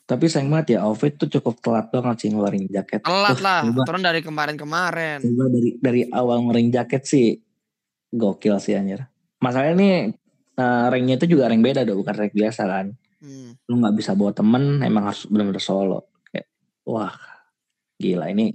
[0.08, 3.04] Tapi sayang banget ya, outfit tuh cukup telat banget sih ngeluarin jaket.
[3.04, 5.20] Telat lah, turun dari kemarin-kemarin.
[5.20, 7.36] dari dari awal ngeluarin jaket sih
[8.16, 9.04] gokil sih anjir.
[9.44, 9.96] Masalahnya nih
[10.56, 12.96] uh, ringnya itu juga ring beda dong, bukan ring biasa kan.
[13.18, 13.58] Hmm.
[13.66, 16.00] Lu nggak bisa bawa temen, emang harus benar-benar solo.
[16.30, 16.48] Kayak,
[16.86, 17.14] wah,
[17.98, 18.54] gila ini.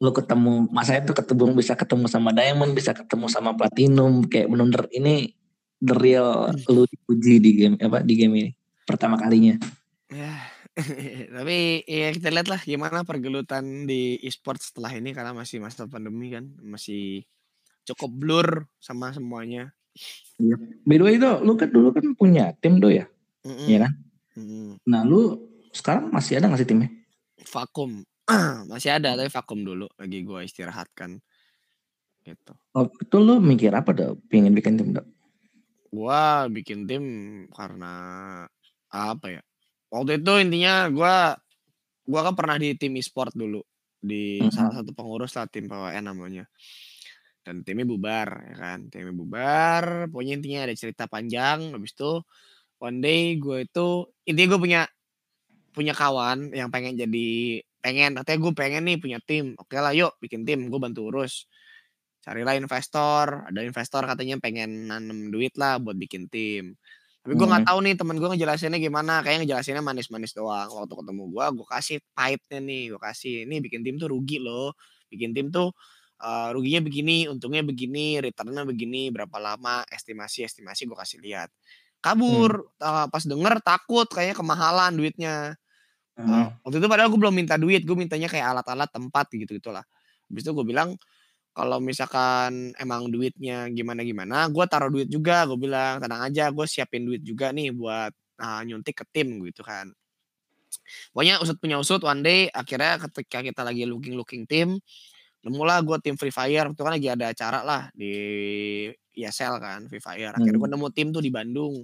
[0.00, 4.88] Lu ketemu, masa itu ketemu bisa ketemu sama diamond, bisa ketemu sama platinum, kayak benar-benar
[4.92, 5.32] ini
[5.80, 6.72] the real hmm.
[6.72, 8.50] lu dipuji di game apa di game ini
[8.88, 9.60] pertama kalinya.
[10.08, 10.32] Ya,
[11.36, 16.32] tapi ya kita lihat lah gimana pergelutan di e-sport setelah ini karena masih masa pandemi
[16.32, 17.26] kan, masih
[17.86, 18.48] cukup blur
[18.78, 19.74] sama semuanya.
[20.36, 20.56] Iya.
[20.84, 23.08] By the way itu, lu kan dulu kan punya tim do ya?
[23.46, 23.66] Mm-hmm.
[23.70, 23.92] Ya kan?
[24.34, 24.66] Mm-hmm.
[24.90, 25.20] Nah lu
[25.70, 26.90] sekarang masih ada gak sih timnya?
[27.46, 28.02] Vakum.
[28.70, 31.22] masih ada tapi vakum dulu lagi gue istirahatkan.
[32.26, 32.52] Gitu.
[32.74, 34.18] Oh, itu lu mikir apa dong?
[34.26, 35.06] Pengen bikin tim dong?
[35.94, 37.04] Gua bikin tim
[37.54, 37.94] karena
[38.90, 39.42] apa ya?
[39.94, 41.14] Waktu itu intinya gue
[42.10, 43.62] gua kan pernah di tim e-sport dulu
[44.02, 46.44] di hmm salah satu pengurus lah tim PWN namanya.
[47.46, 52.18] dan timnya bubar ya kan timnya bubar pokoknya intinya ada cerita panjang habis itu
[52.82, 53.88] one day gue itu
[54.28, 54.80] intinya gue punya
[55.76, 59.54] punya kawan yang pengen jadi pengen katanya gue pengen nih punya tim.
[59.60, 61.46] Oke lah yuk bikin tim gue bantu urus.
[62.24, 66.74] Carilah investor ada investor katanya pengen nanem duit lah buat bikin tim.
[67.22, 67.70] Tapi gue nggak Hmm.
[67.70, 69.22] tahu nih temen gue ngejelasinnya gimana.
[69.22, 70.70] Kayak ngejelasinnya manis-manis doang.
[70.70, 72.82] Waktu ketemu gue gue kasih pahitnya nih.
[72.94, 74.74] Gue kasih ini bikin tim tuh rugi loh.
[75.12, 75.70] Bikin tim tuh
[76.22, 79.84] eh, ruginya begini untungnya begini returnnya begini berapa lama?
[79.92, 81.50] Estimasi estimasi gue kasih lihat
[82.04, 85.56] kabur Eh, pas denger takut kayaknya kemahalan duitnya
[86.16, 86.48] Hmm.
[86.64, 89.84] Waktu itu padahal gue belum minta duit, gue mintanya kayak alat-alat tempat gitu gitulah.
[90.32, 90.96] Habis itu gue bilang
[91.52, 95.44] kalau misalkan emang duitnya gimana-gimana, gue taruh duit juga.
[95.44, 99.60] Gue bilang tenang aja, gue siapin duit juga nih buat ah, nyuntik ke tim gitu
[99.60, 99.92] kan.
[101.12, 104.80] Pokoknya usut punya usut one day akhirnya ketika kita lagi looking-looking tim,
[105.46, 108.10] nemulah gue tim Free Fire itu kan lagi ada acara lah di
[109.16, 110.32] ESL kan Free Fire.
[110.36, 110.76] Akhirnya gue Hmm.
[110.76, 111.80] nemu tim tuh di Bandung.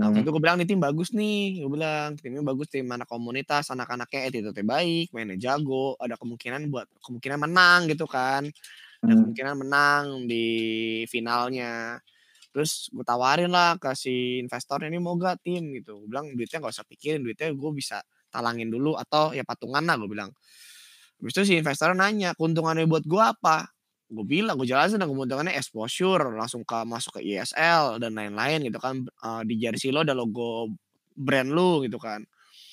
[0.00, 0.24] Nah, waktu Hmm.
[0.24, 4.20] itu gue bilang nih tim bagus nih, gue bilang timnya bagus, tim anak komunitas, anak-anaknya
[4.32, 8.48] attitude baik, mainnya jago, ada kemungkinan buat kemungkinan menang gitu kan,
[9.04, 9.20] ada Hmm.
[9.20, 10.44] kemungkinan menang di
[11.12, 12.00] finalnya.
[12.54, 16.58] Terus gue tawarin lah ke si investor ini mau gak tim gitu, gue bilang duitnya
[16.64, 18.00] gak usah pikirin, duitnya gue bisa
[18.32, 20.30] talangin dulu atau ya patungan lah gue bilang.
[21.20, 23.68] Habis itu si investor nanya keuntungannya buat gue apa?
[24.10, 28.80] Gue bilang, gue jelasin dong keuntungannya exposure, langsung ke masuk ke ISL dan lain-lain gitu
[28.80, 29.04] kan.
[29.04, 30.72] Eh, di jersey lo ada logo
[31.14, 32.24] brand lu gitu kan.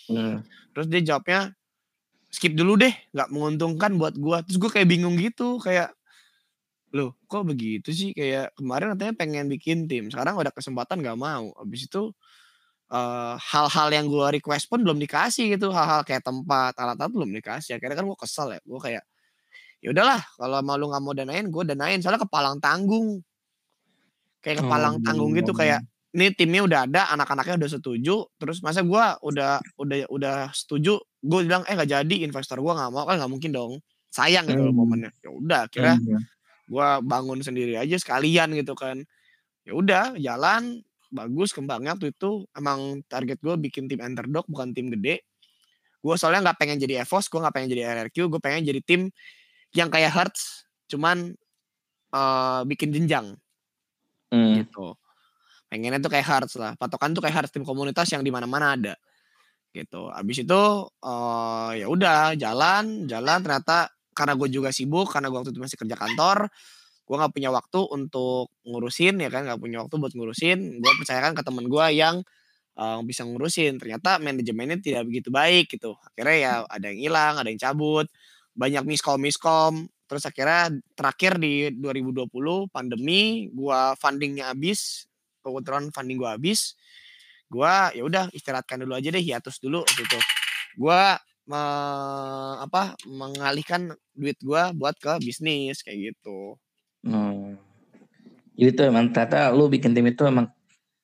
[0.07, 0.41] Hmm.
[0.71, 1.51] Terus dia jawabnya
[2.31, 4.41] skip dulu deh, nggak menguntungkan buat gua.
[4.47, 5.91] Terus gue kayak bingung gitu, kayak
[6.95, 8.15] loh kok begitu sih?
[8.15, 11.51] Kayak kemarin katanya pengen bikin tim, sekarang udah kesempatan nggak mau.
[11.59, 12.15] Habis itu
[12.93, 17.77] eh, hal-hal yang gua request pun belum dikasih gitu, hal-hal kayak tempat, alat-alat belum dikasih.
[17.79, 19.03] Akhirnya kan gue kesel ya, gue kayak
[19.83, 21.99] ya udahlah kalau mau lu nggak mau danain, gue danain.
[22.03, 23.21] Soalnya kepalang tanggung,
[24.43, 25.81] kayak kepalang tanggung gitu kayak
[26.15, 31.39] ini timnya udah ada, anak-anaknya udah setuju, terus masa gua udah udah udah setuju, gue
[31.45, 33.73] bilang eh nggak jadi investor gua nggak mau kan nggak mungkin dong,
[34.09, 34.77] sayang gitu loh Hmm.
[34.77, 35.11] momennya.
[35.21, 36.27] Ya udah, akhirnya Hmm.
[36.69, 39.03] gua bangun sendiri aja sekalian gitu kan.
[39.67, 40.81] Ya udah, jalan
[41.17, 45.25] bagus kembangnya waktu itu emang target gue bikin tim underdog bukan tim gede.
[45.99, 49.01] Gue soalnya nggak pengen jadi EVOS, gue nggak pengen jadi RRQ, gue pengen jadi tim
[49.73, 51.33] yang kayak Hearts, cuman
[52.13, 53.35] eh, bikin jenjang
[54.31, 54.59] Hmm.
[54.59, 54.95] gitu.
[55.71, 56.75] Pengennya tuh kayak Hearts lah.
[56.79, 58.93] Patokan tuh kayak Hearts tim komunitas yang di mana-mana ada.
[59.75, 60.11] Gitu.
[60.11, 60.61] Habis itu
[61.03, 65.77] eh ya udah jalan, jalan ternyata karena gue juga sibuk karena gue waktu itu masih
[65.79, 66.37] kerja kantor,
[67.07, 70.59] gue nggak punya waktu untuk ngurusin ya kan, nggak punya waktu buat ngurusin.
[70.83, 72.19] Gue percayakan ke temen gue yang
[72.79, 73.79] eh, bisa ngurusin.
[73.81, 75.95] Ternyata manajemennya tidak begitu baik gitu.
[76.13, 78.07] Akhirnya ya ada yang hilang, ada yang cabut,
[78.55, 79.73] banyak miskom miskom.
[80.07, 85.05] Terus akhirnya terakhir di 2020 pandemi, gua fundingnya habis,
[85.43, 86.75] kebetulan funding gua habis,
[87.51, 90.19] gua ya udah istirahatkan dulu aja deh, hiatus dulu waktu itu.
[90.79, 96.55] Gua me- apa mengalihkan duit gua buat ke bisnis kayak gitu.
[97.07, 97.55] Hmm.
[98.57, 100.51] Jadi tuh emang ternyata lu bikin tim itu emang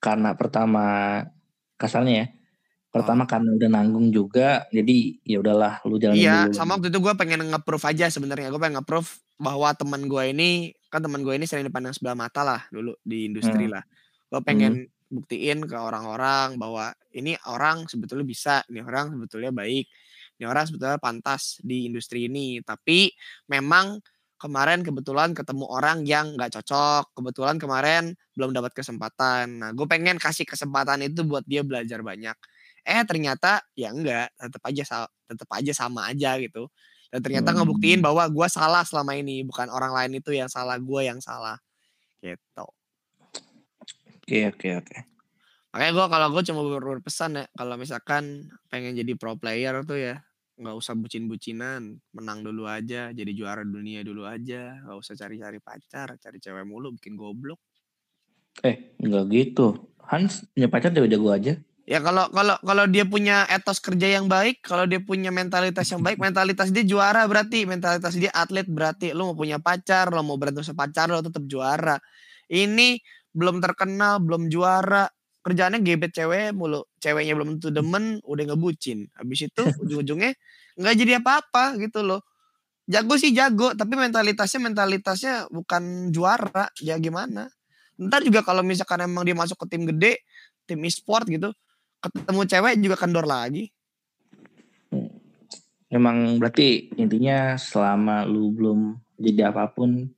[0.03, 0.83] karena pertama
[1.79, 2.27] kasarnya ya.
[2.93, 6.53] Pertama karena udah nanggung juga, jadi ya udahlah lu jalanin Iya, dulu.
[6.53, 8.53] sama waktu itu gua pengen nge-proof aja sebenarnya.
[8.53, 12.45] Gue pengen nge-proof bahwa teman gua ini kan teman gue ini sering dipandang sebelah mata
[12.45, 13.73] lah dulu di industri Hmm.
[13.73, 13.83] lah.
[14.29, 19.89] Gue pengen buktiin ke orang-orang bahwa ini orang sebetulnya bisa, ini orang sebetulnya baik,
[20.37, 22.61] ini orang sebetulnya pantas di industri ini.
[22.61, 23.09] Tapi
[23.49, 23.97] memang
[24.43, 27.15] kemarin kebetulan ketemu orang yang nggak cocok.
[27.15, 29.63] Kebetulan kemarin belum dapat kesempatan.
[29.63, 32.35] Nah, gue pengen kasih kesempatan itu buat dia belajar banyak.
[32.83, 36.67] Eh ternyata ya enggak, tetap aja tetap aja sama aja gitu.
[37.07, 37.63] Dan ternyata Hmm.
[37.63, 41.61] ngebuktiin bahwa gua salah selama ini, bukan orang lain itu yang salah, gua yang salah.
[42.19, 42.65] Gitu.
[44.19, 44.97] Oke oke oke.
[45.71, 49.95] Makanya gua kalau gua cuma ber- berpesan ya, kalau misalkan pengen jadi pro player tuh
[50.01, 50.19] ya
[50.53, 56.17] nggak usah bucin-bucinan, menang dulu aja, jadi juara dunia dulu aja, nggak usah cari-cari pacar,
[56.21, 57.57] cari cewek mulu, bikin goblok.
[58.61, 59.89] Eh enggak gitu.
[60.03, 61.53] Hans punya pacar jago-jago aja.
[61.83, 65.99] Ya kalau kalau kalau dia punya etos kerja yang baik, kalau dia punya mentalitas yang
[65.99, 69.11] baik, mentalitas dia juara berarti, mentalitas dia atlet berarti.
[69.11, 71.99] Lu mau punya pacar, lo mau berantem sama pacar lo tetap juara.
[72.47, 73.01] Ini
[73.33, 75.09] belum terkenal, belum juara,
[75.43, 76.87] kerjaannya gebet cewek mulu.
[77.03, 79.11] Ceweknya belum tentu demen, udah ngebucin.
[79.13, 80.31] Habis itu ujung-ujungnya
[80.79, 82.23] nggak jadi apa-apa gitu loh.
[82.83, 86.67] Jago sih jago, tapi mentalitasnya mentalitasnya bukan juara.
[86.83, 87.47] Ya gimana?
[87.95, 90.19] Ntar juga kalau misalkan emang dia masuk ke tim gede,
[90.67, 91.53] tim e-sport gitu,
[92.03, 93.71] ketemu cewek juga kendor lagi.
[95.93, 100.09] Emang berarti intinya selama lu belum jadi apa pun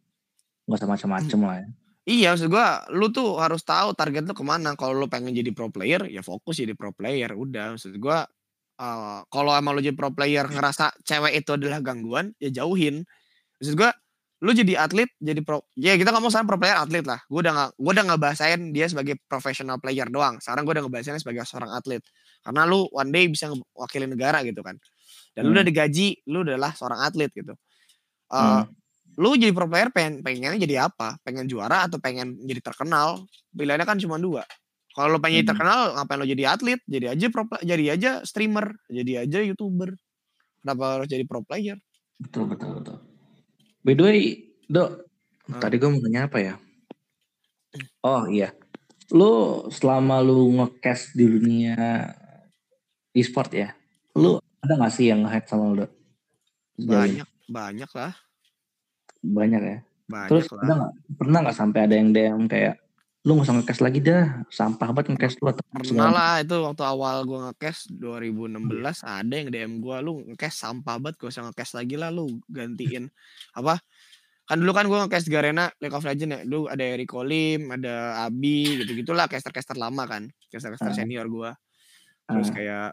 [0.65, 1.67] nggak usah macam-macam lah ya.
[2.05, 4.77] Iya, maksud gua lu tuh harus tahu target lu ke mana.
[4.77, 7.33] Kalau lu pengen jadi pro player, ya fokus jadi pro player.
[7.33, 8.29] Udah, maksud gua
[8.77, 13.01] uh, kalau emang lu jadi pro player ngerasa cewek itu adalah gangguan, ya jauhin.
[13.57, 13.89] Maksud gua
[14.45, 17.17] lu jadi atlet, jadi pro ya kita ngomong sekarang pro player atlet lah.
[17.25, 20.37] Gua udah nggak gua udah ngebahasain dia sebagai professional player doang.
[20.37, 22.05] Sekarang gua udah ngebahasain sebagai seorang atlet.
[22.45, 24.77] Karena lu one day bisa wakilin negara gitu kan.
[25.33, 25.73] Dan lu udah Hmm.
[25.73, 27.57] digaji, lu adalah seorang atlet gitu.
[28.29, 28.69] Uh, Hmm.
[29.15, 31.15] Lu jadi pro player pengen pengennya jadi apa?
[31.23, 33.23] Pengen juara atau pengen jadi terkenal?
[33.55, 34.43] Pilihannya kan cuma dua.
[34.95, 35.51] Kalau lu pengen Hmm.
[35.51, 36.79] terkenal, ngapain lu jadi atlet?
[36.87, 39.91] Jadi aja pro jadi aja streamer, jadi aja youtuber.
[40.63, 41.75] Kenapa harus jadi pro player?
[42.15, 42.97] Betul betul betul.
[43.83, 44.19] By the way,
[44.65, 45.03] Dok,
[45.45, 45.61] Hmm.
[45.61, 46.55] tadi gue mau nanya apa ya?
[48.01, 48.55] Oh iya,
[49.11, 52.07] lu selama lu nge-cast di dunia
[53.11, 53.69] e-sport ya,
[54.15, 55.91] lu ada gak sih yang nge-hack sama lu, Dok?
[56.79, 58.15] Banyak, banyak lah,
[59.25, 59.77] Banyak ya.
[60.05, 60.61] banyak Terus lah.
[60.61, 62.77] gak, pernah gak sampai ada yang DM kayak,
[63.21, 66.83] lu gak usah nge-cast lagi dah, sampah banget nge-cast lu atau Pernah lah itu waktu
[66.85, 68.69] awal gua nge-cash 2016
[69.01, 73.09] ada yang DM gua lu nge-cash sampah banget gak usah nge-cash lagi lah lu gantiin
[73.51, 73.81] apa
[74.45, 77.93] kan dulu kan gua nge-cash Garena League of Legends ya dulu ada Rico Lim ada
[78.21, 80.95] Abi gitu gitulah caster-caster lama kan caster-caster Ah.
[80.95, 81.57] senior gua
[82.23, 82.53] terus Ah.
[82.53, 82.89] kayak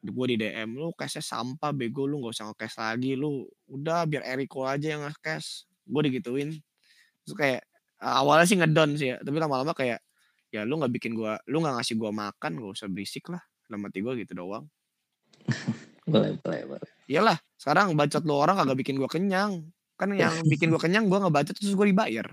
[0.00, 4.22] gue di DM lu cashnya sampah bego lu nggak usah nge-cash lagi lu udah biar
[4.24, 6.50] Eriko aja yang nge-cash gue digituin.
[7.22, 7.62] Terus kayak
[8.02, 10.02] awalnya sih ngedon sih ya tapi lama-lama kayak
[10.52, 13.88] ya lu nggak bikin gua lu nggak ngasih gua makan gak usah berisik lah dalam
[13.88, 14.66] hati gua gitu doang.
[16.02, 16.90] Boleh, boleh, boleh.
[17.06, 19.70] iyalah sekarang bacot lu orang kagak bikin gua kenyang.
[19.94, 22.26] Kan yang bikin gua kenyang gua ngebacot terus gua dibayar.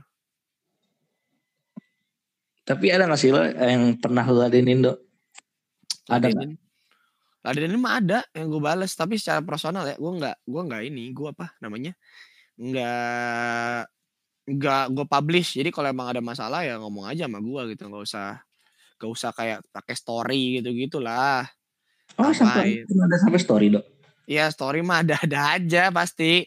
[2.66, 4.97] Tapi ada gak sih lo yang pernah lu ladenin, Dok?
[6.10, 6.58] Ada ladenin?
[7.45, 11.16] Ladenin mah ada yang gue balas tapi secara personal ya gue nggak gue nggak ini
[11.16, 11.95] gue apa namanya
[12.60, 13.82] nggak
[14.49, 15.49] nggak gue publish.
[15.55, 17.88] Jadi kalau emang ada masalah ya ngomong aja sama gue gitu.
[17.88, 18.28] Nggak usah
[18.99, 21.47] nggak usah kayak pakai story gitu gitulah
[22.20, 23.86] Oh, sampai ada sampai story, Dok?
[24.28, 26.43] ya story mah ada ada aja pasti.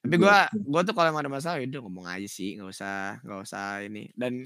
[0.00, 2.56] Tapi gue gue tuh kalau emang ada masalah ya udah ngomong aja sih.
[2.56, 4.08] Nggak usah nggak usah ini.
[4.16, 4.44] Dan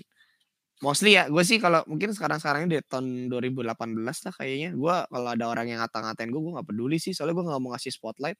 [0.83, 3.67] mostly ya gue sih kalau mungkin sekarang sekarang ini di tahun 2018
[3.99, 7.15] lah kayaknya gue kalau ada orang yang ngata-ngatain gue gue nggak peduli sih.
[7.15, 8.39] Soalnya gue nggak mau ngasih spotlight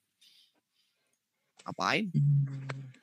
[1.65, 2.13] apain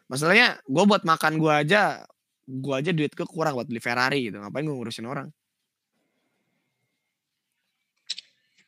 [0.07, 2.07] masalahnya gue buat makan gue aja
[2.47, 4.39] gue aja duit gue kurang buat beli Ferrari gitu.
[4.39, 5.27] Ngapain gue ngurusin orang?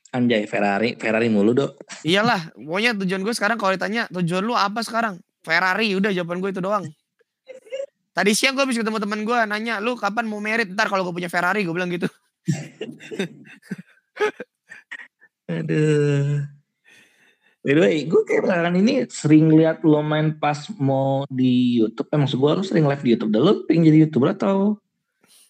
[0.09, 1.85] Anjay, Ferrari, Ferrari mulu, Dok.
[2.01, 5.21] iyalah pokoknya tujuan gue sekarang kalau ditanya tujuan lu apa sekarang?
[5.45, 6.89] Ferrari udah jawaban gue itu doang.
[8.17, 10.75] Tadi siang gue habis ketemu teman gue nanya lu kapan mau merit?
[10.75, 12.11] Ntar kalau gue punya Ferrari gue bilang gitu.
[15.55, 16.58] Aduh.
[17.69, 22.09] By the way, gue kayak belakangan ini sering lihat lo main pas mau di YouTube.
[22.09, 23.29] Eh maksud gue lo sering live di YouTube.
[23.29, 24.81] Dan lo pengen jadi YouTuber atau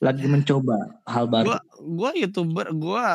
[0.02, 1.54] lagi mencoba hal baru?
[1.54, 3.06] gue gue youtuber gue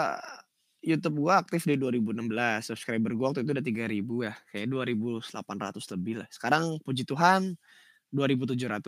[0.88, 2.32] YouTube gue aktif di 2016
[2.64, 3.92] subscriber gue waktu itu udah 3000
[4.24, 4.34] ya.
[4.56, 6.28] Kayak 2800 lebih lah.
[6.32, 7.60] Sekarang puji Tuhan
[8.08, 8.88] 2700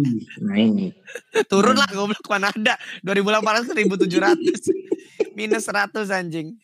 [0.00, 0.96] Ih, naik.
[1.52, 2.80] turun lah goblok mana ada?
[3.04, 4.72] 2800 1700
[5.36, 6.56] minus 100 anjing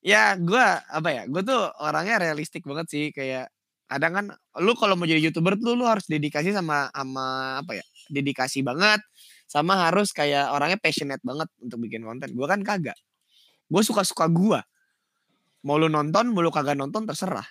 [0.00, 3.52] ya gue apa ya gue tuh orangnya realistik banget sih kayak
[3.90, 4.26] kadang kan
[4.62, 9.02] lu kalau mau jadi youtuber tuh lu harus dedikasi sama sama apa ya dedikasi banget
[9.50, 12.96] sama harus kayak orangnya passionate banget untuk bikin konten gue kan kagak
[13.68, 14.60] gue suka suka gue
[15.66, 17.44] mau lu nonton mau lu kagak nonton terserah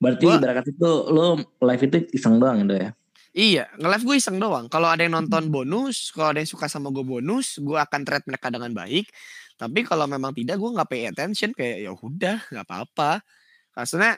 [0.00, 2.90] Berarti Gua- ibarat itu lo live itu iseng doang gitu ya?
[3.30, 4.66] Iya, nge-live gue iseng doang.
[4.66, 8.26] Kalau ada yang nonton bonus, kalau ada yang suka sama gue bonus, gue akan treat
[8.26, 9.06] mereka dengan baik.
[9.60, 13.20] Tapi kalau memang tidak, gue nggak pay attention kayak ya udah, nggak apa-apa.
[13.76, 14.16] Karena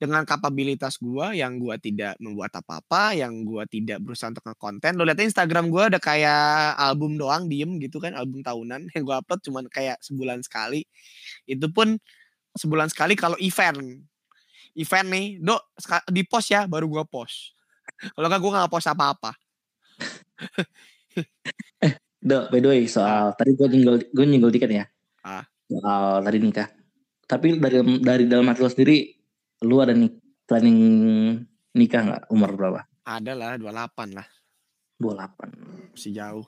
[0.00, 4.96] dengan kapabilitas gue yang gue tidak membuat apa-apa, yang gue tidak berusaha untuk nge-konten.
[4.96, 9.16] Lo lihat Instagram gue ada kayak album doang, diem gitu kan, album tahunan yang gue
[9.20, 10.88] upload cuman kayak sebulan sekali.
[11.44, 12.00] Itu pun
[12.56, 14.00] sebulan sekali kalau event.
[14.72, 15.26] Event nih,
[15.76, 17.52] seka- di post ya, baru gue post.
[18.16, 19.36] Kalau nggak gue nggak post apa-apa.
[22.20, 24.84] Dok, by the way, soal tadi gue nyinggol, gue nyinggol tiket ya.
[25.24, 25.44] Ah.
[25.64, 26.68] Soal tadi nikah.
[27.24, 29.08] Tapi dari dari dalam hati lo sendiri,
[29.64, 30.12] lu ada nih
[30.44, 30.80] planning
[31.72, 32.22] nikah nggak?
[32.28, 32.80] Umur berapa?
[33.08, 34.26] Ada lah 28 lah,
[35.00, 35.96] 28.
[35.96, 36.46] masih jauh.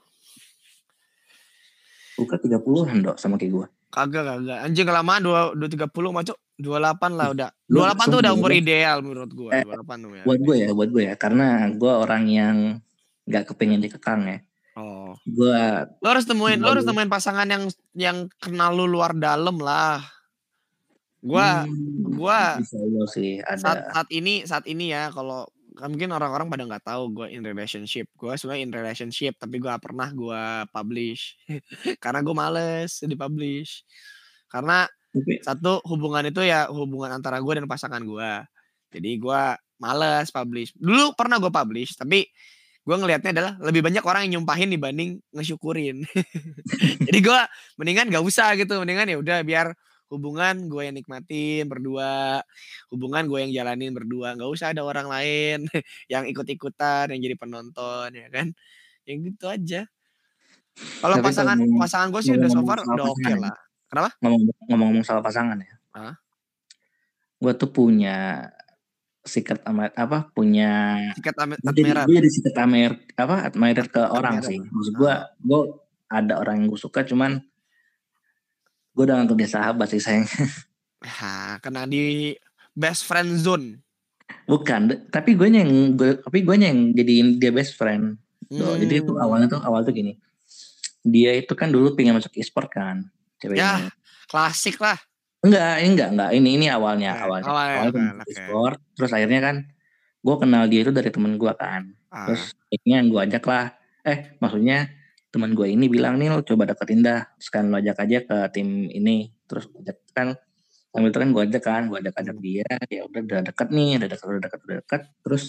[2.20, 3.66] Bukan 30-an dok sama kayak gue.
[3.93, 4.59] Kagak kagak.
[4.68, 6.37] Anjing kelamaan 2 230 macuk.
[6.61, 7.49] 28 lah udah.
[7.73, 9.51] Lu 28 tuh udah umur ideal menurut gua.
[9.57, 10.25] Eh, 28 tuh ya.
[10.29, 11.14] Buat gue ya, buat gue ya.
[11.16, 12.57] Karena gue orang yang
[13.25, 14.39] nggak kepengen dikekang ya.
[14.73, 15.12] Oh.
[15.29, 15.62] Gue
[16.01, 20.01] Lo harus temuin lo harus temuin pasangan yang yang kenal lu luar dalam lah.
[21.23, 22.59] Gua hmm, gua
[23.07, 23.95] sih saat ada.
[23.95, 28.11] saat ini saat ini ya kalau kan mungkin orang-orang pada nggak tahu gue in relationship.
[28.16, 30.43] Gue sebenarnya in relationship, tapi gue pernah gue
[30.75, 31.37] publish
[32.03, 33.87] karena gue males dipublish.
[34.53, 34.85] Karena
[35.45, 38.33] satu hubungan itu ya hubungan antara gue dan pasangan gue.
[38.93, 39.43] Jadi gue
[39.81, 40.77] males publish.
[40.77, 42.29] Dulu pernah gue publish, tapi
[42.83, 46.03] gue ngelihatnya adalah lebih banyak orang yang nyumpahin dibanding ngesyukurin.
[47.07, 47.41] Jadi gue
[47.78, 49.70] mendingan gak usah gitu, mendingan ya udah biar
[50.12, 52.45] hubungan gue yang nikmatin berdua,
[52.93, 55.64] hubungan gue yang jalanin berdua, nggak usah ada orang lain
[56.12, 58.53] yang ikut-ikutan, yang jadi penonton ya kan,
[59.09, 59.89] yang gitu aja.
[61.01, 63.57] Kalau pasangan ngomong, pasangan gue sih udah so far udah oke okay lah.
[63.89, 64.11] Kenapa?
[64.68, 65.72] Ngomong-ngomong soal pasangan ya.
[65.97, 66.16] Hah?
[67.41, 68.49] Gue tuh punya
[69.23, 72.05] sikat amat apa punya sikat admirer.
[72.11, 74.59] Gue jadi sikat admirer apa admirer ke orang sih.
[74.59, 75.14] Maksud gue,
[75.47, 75.61] gue
[76.11, 77.39] ada orang yang gue suka cuman
[78.93, 80.27] gue udah nganggap dia sahabat sih sayang.
[81.03, 82.31] Ha, kena di
[82.79, 83.83] best friend zone.
[84.47, 88.23] Bukan, tapi gue yang gue tapi gue yang jadi dia best friend.
[88.47, 88.79] Hmm.
[88.79, 90.14] Jadi itu awalnya tuh awal tuh gini.
[91.03, 93.11] Dia itu kan dulu pengen masuk e-sport kan,
[93.43, 93.59] ceweknya.
[93.59, 93.73] Ya,
[94.31, 94.95] klasik lah.
[95.43, 96.30] Enggak, enggak, enggak.
[96.38, 97.24] Ini ini awalnya, okay.
[97.26, 97.47] awalnya.
[97.51, 98.30] Awalnya, awalnya okay.
[98.30, 98.78] e-sport.
[98.95, 99.57] Terus akhirnya kan
[100.22, 101.82] gue kenal dia itu dari temen gue kan.
[102.14, 102.30] Ah.
[102.30, 103.66] Terus akhirnya gue ajak lah.
[104.07, 104.78] Eh, maksudnya
[105.32, 108.84] teman gue ini bilang nih lo coba deketin dah sekarang lo ajak aja ke tim
[108.93, 110.36] ini terus ajak kan
[110.93, 113.97] sambil itu kan gue ajak kan gue ajak ajak dia ya udah udah deket nih
[113.97, 115.45] udah deket udah deket udah deket terus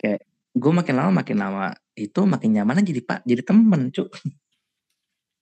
[0.00, 0.24] kayak
[0.56, 4.08] gue makin lama makin lama itu makin nyaman jadi pak jadi temen cuk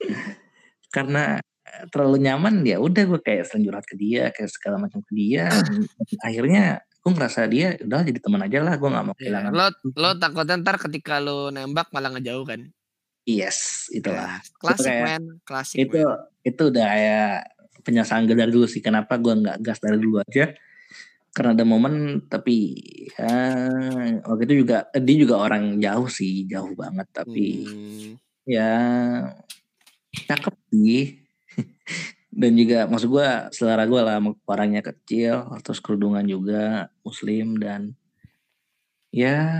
[0.95, 1.38] karena
[1.93, 5.49] terlalu nyaman ya udah gue kayak sering curhat ke dia kayak segala macam ke dia
[6.27, 9.66] akhirnya gue ngerasa dia udah jadi teman aja lah gue nggak mau iya, kehilangan lo
[9.97, 12.61] lo takutnya ntar ketika lo nembak malah ngejauh kan
[13.29, 14.41] Yes, itulah.
[14.41, 15.77] Ya, klasik itu man, klasik.
[15.87, 16.18] Itu man.
[16.41, 17.23] itu udah ya
[17.85, 18.81] penyesalan gue dari dulu sih.
[18.81, 20.51] Kenapa gue nggak gas dari dulu aja?
[21.31, 22.75] Karena ada momen, tapi
[23.14, 23.37] ya,
[24.27, 27.07] waktu itu juga dia juga orang jauh sih, jauh banget.
[27.12, 28.11] Tapi hmm.
[28.49, 28.73] ya
[30.27, 31.20] cakep sih.
[32.30, 37.99] Dan juga maksud gue selera gue lah orangnya kecil, terus kerudungan juga muslim dan
[39.11, 39.51] ya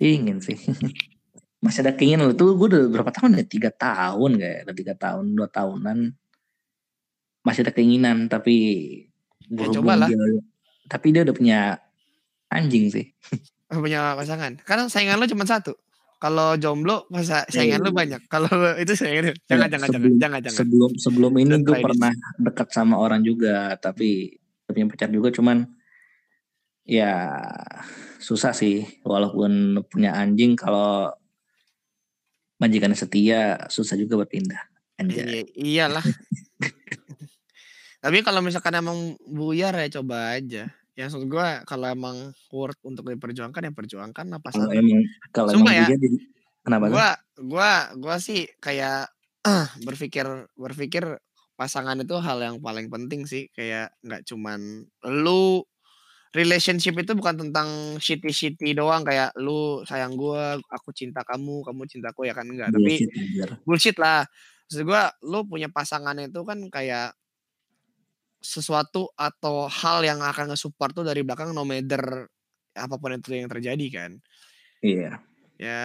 [0.00, 0.56] Ingin sih.
[1.64, 3.44] Masih ada keinginan tuh gue udah berapa tahun ya?
[3.44, 5.98] Tiga tahun kayak, udah tiga tahun, dua tahunan.
[7.44, 8.56] Masih ada keinginan tapi
[9.52, 10.08] ya, coba lah.
[10.08, 10.40] Dia,
[10.88, 11.60] tapi dia udah punya
[12.48, 13.12] anjing sih.
[13.68, 14.56] Punya pasangan.
[14.64, 15.76] Karena saingan lo cuma satu.
[16.20, 18.28] Kalau jomblo masa saingan lo banyak.
[18.28, 18.48] Kalau
[18.82, 20.58] itu saingan jangan ya, jangan sebelum, jangan jangan.
[20.60, 24.36] Sebelum sebelum ini gue pernah dekat sama orang juga tapi
[24.68, 25.64] punya pacar juga cuman
[26.84, 27.40] ya
[28.20, 28.84] susah sih.
[29.00, 31.08] Walaupun punya anjing kalau
[32.60, 34.60] majikan setia susah juga berpindah
[35.00, 35.48] Anjay.
[35.56, 36.04] I iyalah.
[38.04, 40.68] Tapi kalau misalkan emang buyar ya coba aja
[41.00, 42.16] ya maksud gue kalau emang
[42.52, 45.00] worth untuk diperjuangkan ya perjuangkan apa kalau emang
[45.32, 46.08] kalau emang ya jadi,
[46.60, 47.08] kenapa gue
[47.40, 47.70] gue
[48.04, 49.08] gue sih kayak
[49.48, 50.28] uh, berpikir
[50.60, 51.16] berpikir
[51.56, 55.64] pasangan itu hal yang paling penting sih kayak nggak cuman lu
[56.30, 62.30] relationship itu bukan tentang shitty-shitty doang kayak lu sayang gue, aku cinta kamu, kamu cintaku
[62.30, 62.70] ya kan enggak.
[62.70, 63.02] Tapi
[63.66, 64.22] bullshit lah.
[64.70, 67.18] Maksud gue lu punya pasangan itu kan kayak
[68.40, 72.24] sesuatu atau hal yang akan nge-support tuh dari belakang no matter
[72.72, 74.10] apa pun itu yang terjadi kan.
[74.80, 75.20] Iya.
[75.60, 75.82] Ya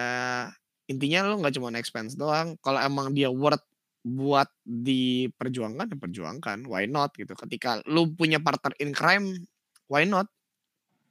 [0.88, 2.56] intinya lu nggak cuma expense doang.
[2.64, 3.62] Kalau emang dia worth
[4.06, 6.64] buat diperjuangkan ya perjuangkan.
[6.64, 7.36] Why not gitu.
[7.36, 9.44] Ketika lu punya partner in crime,
[9.90, 10.30] why not?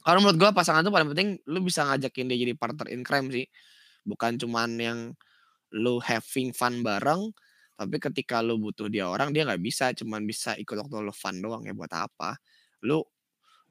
[0.05, 3.29] Kalau menurut gue pasangan tuh paling penting lu bisa ngajakin dia jadi partner in crime
[3.29, 3.45] sih.
[4.05, 4.99] Bukan cuman yang
[5.75, 7.35] lu having fun bareng,
[7.75, 11.39] tapi ketika lu butuh dia orang dia nggak bisa cuman bisa ikut waktu lu fun
[11.43, 12.39] doang ya buat apa.
[12.83, 13.03] Lu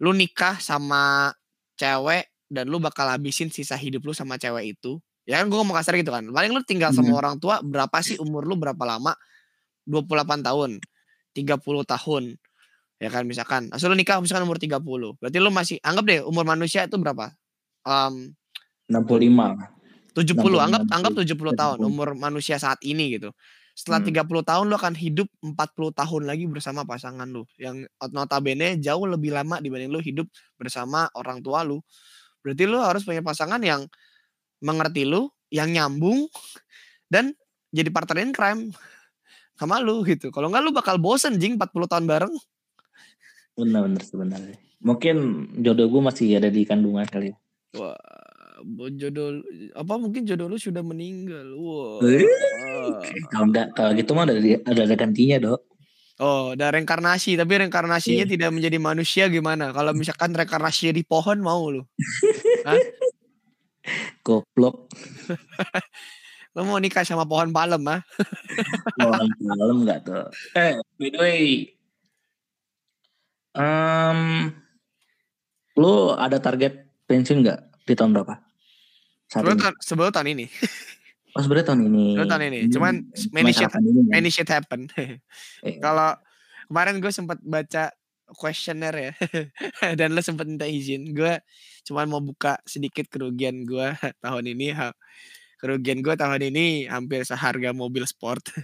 [0.01, 1.33] lu nikah sama
[1.81, 5.01] cewek dan lu bakal habisin sisa hidup lu sama cewek itu.
[5.25, 6.29] Ya kan gue ngomong kasar gitu kan.
[6.29, 7.21] Paling lu tinggal sama hmm.
[7.21, 9.17] orang tua berapa sih umur lu berapa lama?
[9.89, 10.81] 28 tahun,
[11.37, 12.25] 30 tahun
[13.03, 14.81] Ya kan misalkan, asal lu nikah misalkan umur 30.
[15.21, 17.35] Berarti lu masih anggap deh umur manusia itu berapa?
[17.85, 18.33] Um,
[18.89, 20.15] 65.
[20.15, 23.35] 70, 60, anggap 60, anggap 70 tahun umur manusia saat ini gitu.
[23.75, 24.23] Setelah hmm.
[24.23, 27.83] 30 tahun lu akan hidup 40 tahun lagi bersama pasangan lu yang
[28.15, 31.83] notabene jauh lebih lama dibanding lu hidup bersama orang tua lu.
[32.47, 33.83] Berarti lu harus punya pasangan yang
[34.63, 36.31] mengerti lu, yang nyambung
[37.11, 37.35] dan
[37.75, 38.71] jadi partner in crime
[39.59, 40.31] sama lu gitu.
[40.31, 42.35] Kalau enggak lu bakal bosen jing 40 tahun bareng.
[43.59, 44.57] Benar-benar sebenarnya.
[44.85, 45.17] Mungkin
[45.67, 47.37] jodoh gue masih ada di kandungan kali ya.
[47.75, 47.99] Wah,
[48.95, 49.43] jodoh
[49.75, 51.51] apa mungkin jodoh lu sudah meninggal.
[51.59, 51.99] Wah.
[52.07, 52.23] Eh,
[53.33, 55.61] kalau enggak kalau gitu mah ada ada, ada gantinya, Dok.
[56.23, 58.33] Oh, ada reinkarnasi, tapi reinkarnasinya Iya.
[58.39, 59.75] tidak menjadi manusia gimana?
[59.75, 61.83] Kalau misalkan reinkarnasinya di pohon mau lu?
[64.25, 64.89] Goblok.
[66.55, 67.99] Lu mau nikah sama pohon palem ah?
[69.03, 70.31] Orang malam nggak tuh.
[70.55, 71.43] Eh, by the way.
[73.55, 74.51] em,
[75.75, 78.41] lu ada target pensiun nggak di tahun berapa?
[79.29, 79.63] Sebelum ini.
[79.63, 80.47] tahun, sebelum tahun ini.
[81.35, 82.05] Oh sebenarnya tahun ini.
[82.15, 82.59] Sebelum tahun ini.
[82.71, 83.83] Cuman Cuma many shit, kan?
[84.07, 84.87] many shit happen.
[84.95, 85.19] Eh,
[85.83, 86.15] Kalau
[86.71, 87.91] kemarin gue sempat baca
[88.39, 89.13] kuesioner ya.
[89.99, 91.11] Dan lo sempat minta izin.
[91.11, 91.43] Gue
[91.83, 94.79] cuman mau buka sedikit kerugian gue tahun ini.
[95.59, 98.55] Kerugian gue tahun ini hampir seharga mobil sport.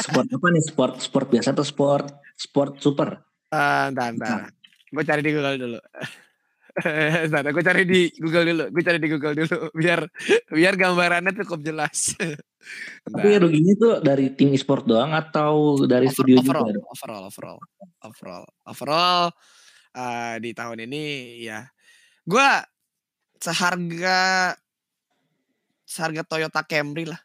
[0.00, 0.64] sport apa nih?
[0.72, 3.20] Sport sport biasa atau sport sport super?
[3.52, 4.48] Ah, entar, entar.
[4.88, 5.80] Gue cari di Google dulu.
[7.26, 8.64] Entar, gue cari di Google dulu.
[8.70, 10.06] Gue cari di Google dulu biar
[10.48, 12.14] biar gambarannya cukup jelas.
[13.04, 13.40] Tapi Bentar.
[13.42, 16.80] ruginya tuh dari tim e-sport doang atau dari Over- studio overall, juga?
[16.92, 17.58] overall, overall,
[18.04, 19.24] overall, overall,
[19.96, 21.02] ah, di tahun ini
[21.40, 21.64] ya,
[22.28, 22.48] gue
[23.40, 24.52] seharga
[25.88, 27.20] seharga Toyota Camry lah.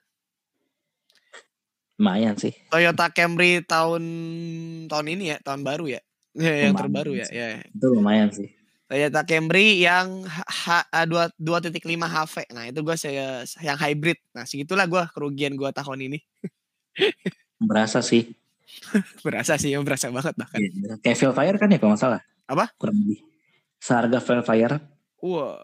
[2.00, 2.56] Lumayan sih.
[2.72, 4.04] Toyota Camry tahun
[4.88, 6.02] tahun ini ya, tahun baru ya,
[6.36, 7.36] Ya, yang Lumayan terbaru ya, sih.
[7.39, 7.48] ya.
[7.64, 8.50] Itu lumayan sih.
[8.86, 12.54] Toyota Camry yang H- H- dua dua titik lima HV.
[12.54, 12.96] Nah itu gue
[13.66, 14.22] yang hybrid.
[14.38, 16.20] Nah segitulah gue kerugian gue tahun ini.
[17.58, 18.30] Berasa sih.
[19.26, 20.60] Berasa sih, ya, berasa banget bahkan.
[20.60, 22.22] Iya, Kayak Velfire kan ya kalau nggak salah.
[22.50, 22.66] Apa?
[22.76, 23.24] Kurang lebih.
[23.80, 24.78] Seharga Velfire
[25.22, 25.58] Wah,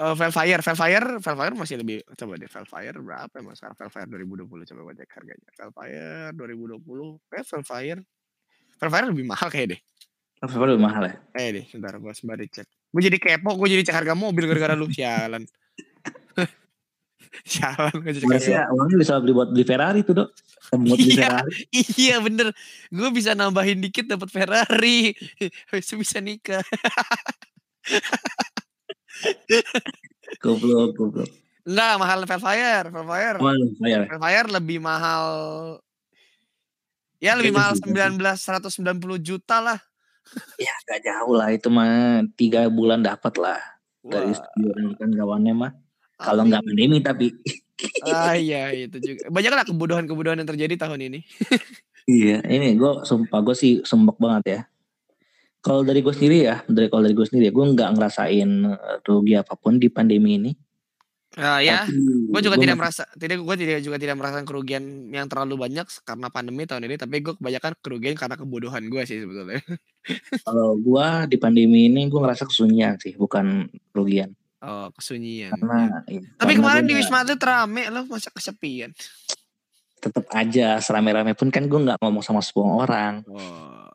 [0.00, 4.80] uh, Velfire, Velfire, Velfire masih lebih coba deh Velfire berapa emang sekarang Velfire 2020 coba
[4.88, 5.48] gue cek harganya.
[5.56, 8.00] Velfire 2020, eh Velfire,
[8.80, 9.80] Velfire lebih mahal kayak deh.
[10.40, 11.14] Velfire lebih mahal ya.
[11.36, 12.64] Eh deh, sebentar gue sembari cek.
[12.90, 15.44] Gue jadi kepo, gue jadi cek harga mobil gara-gara lu sialan.
[17.52, 20.32] sialan gue jadi harga Harusnya uangnya bisa beli buat beli Ferrari tuh dok.
[20.72, 21.20] Buat beli Iya.
[21.20, 21.52] Ferrari.
[22.00, 22.46] Iya bener,
[22.88, 25.12] gue bisa nambahin dikit dapat Ferrari,
[25.70, 26.64] bisa bisa nikah.
[30.40, 31.28] Goblok, goblok.
[31.66, 34.04] Enggak mahal Velfire, Velfire, Wah, Velfire.
[34.08, 35.24] Velfire lebih mahal.
[37.20, 39.78] Ya lebih mahal juga 19 190 juta lah.
[40.62, 43.60] Ya gak jauh lah itu mah tiga bulan dapat lah
[44.00, 45.72] dari Wah, studio kan kawannya mah.
[46.20, 47.32] Kalau nggak pandemi tapi
[48.12, 49.32] Ah iya itu juga.
[49.32, 51.20] Banyak lah kebodohan-kebodohan yang terjadi tahun ini.
[52.20, 54.60] iya ini gue sumpah gue sih sumpek banget ya.
[55.60, 58.96] Kalau dari gue sendiri ya, dari kalau dari gue sendiri ya, gue nggak ngerasain eh,
[59.04, 60.52] rugi apa pun di pandemi ini.
[61.38, 64.82] Nah ya, Tapi gue juga gua tidak merasa, tidak gue tidak juga tidak merasakan kerugian
[65.14, 66.98] yang terlalu banyak karena pandemi tahun ini.
[66.98, 69.62] Tapi gue kebanyakan kerugian karena kebodohan gue sih sebetulnya.
[70.46, 74.34] Kalau gue di pandemi ini gue ngerasa kesunyian sih, bukan kerugian.
[74.58, 75.54] Oh kesunyian.
[75.54, 78.90] Karena iya, Tapi karena kemarin di Wisma Atlet rame loh masa kesepian.
[80.00, 83.89] tetap aja serame-rame pun kan gue nggak ngomong sama semua orang Oh,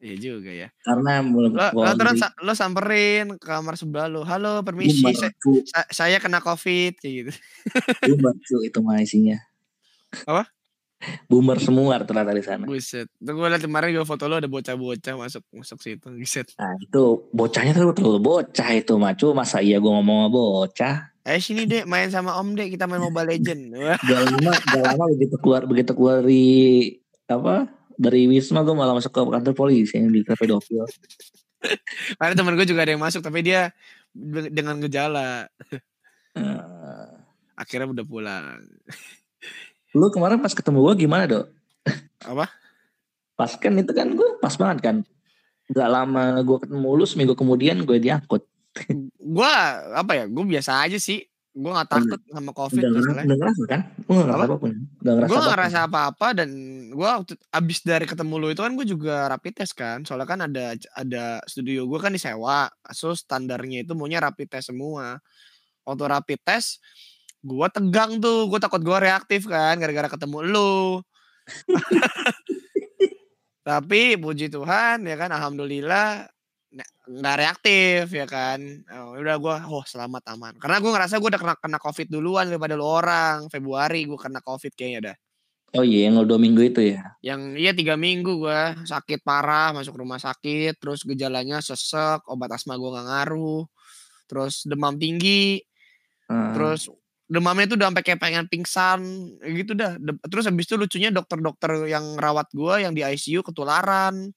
[0.00, 0.68] iya juga ya.
[0.82, 2.18] karena Lo, lo terus
[2.56, 4.24] samperin ke kamar sebelah lo.
[4.24, 5.32] Halo, permisi, boomer, saya,
[5.68, 7.32] sa- saya kena covid kayak gitu.
[8.08, 9.38] boomer cu, itu mah isinya
[10.24, 10.48] Apa?
[11.32, 13.08] boomer semua ternyata di sana Buset.
[13.16, 16.08] Tuh gue liat kemarin gue foto lo ada bocah-bocah masuk masuk situ.
[16.12, 16.52] Buset.
[16.60, 21.68] nah itu bocahnya tuh terlalu bocah itu mah masa iya gue ngomong bocah Eh sini
[21.68, 23.76] dek main sama om dek kita main Mobile Legend.
[24.08, 26.44] Gak lama gak lama begitu keluar begitu keluar di
[27.28, 27.68] apa
[28.00, 30.88] dari wisma gue malah masuk ke kantor polisi yang di pedofil
[32.16, 33.68] Ada teman gue juga ada yang masuk tapi dia
[34.16, 35.44] de- dengan gejala.
[36.32, 37.08] Eh,
[37.60, 38.64] Akhirnya udah pulang.
[39.98, 41.50] lu kemarin pas ketemu gue gimana dok
[42.22, 42.46] Apa?
[43.34, 44.96] pas kan itu kan gue pas banget kan
[45.66, 48.46] Gak lama gue ketemu lu seminggu kemudian gue diangkut
[49.18, 49.52] Gue
[49.90, 50.24] apa ya?
[50.30, 51.26] Gue biasa aja sih.
[51.50, 53.80] Gue gak takut sama covid Udah, udah ngerasa kan?
[54.06, 54.66] Gue gak ngerasa Apa?
[55.02, 56.48] ngerasa gue gak ngerasa apa-apa dan
[56.94, 60.06] gue waktu abis dari ketemu lu itu kan gue juga rapid test kan.
[60.06, 65.18] Soalnya kan ada ada studio gue kan disewa so standarnya itu maunya rapid test semua.
[65.82, 66.78] Waktu rapid test
[67.42, 71.02] gue tegang tuh gue takut gue reaktif kan gara-gara ketemu lu.
[73.66, 76.30] Tapi puji Tuhan ya kan alhamdulillah
[77.10, 78.62] nggak reaktif ya kan?
[78.94, 80.54] Oh, udah gue oh selamat aman.
[80.56, 83.50] Karena gue ngerasa gue udah kena, kena covid duluan daripada lu orang.
[83.50, 85.16] Februari gue kena covid kayaknya dah.
[85.70, 87.14] Oh iya, yang dua minggu itu ya.
[87.22, 88.74] yang iya tiga minggu gua.
[88.82, 93.62] Sakit parah masuk rumah sakit terus gejalanya sesek obat asma gua nggak ngaruh
[94.26, 95.62] terus demam tinggi
[96.30, 96.54] Hmm.
[96.54, 96.86] terus
[97.26, 99.02] demamnya tuh udah sampai kayak pengen pingsan
[99.42, 99.98] gitu dah.
[99.98, 104.30] De- terus habis itu lucunya dokter-dokter yang rawat gua yang di ICU ketularan.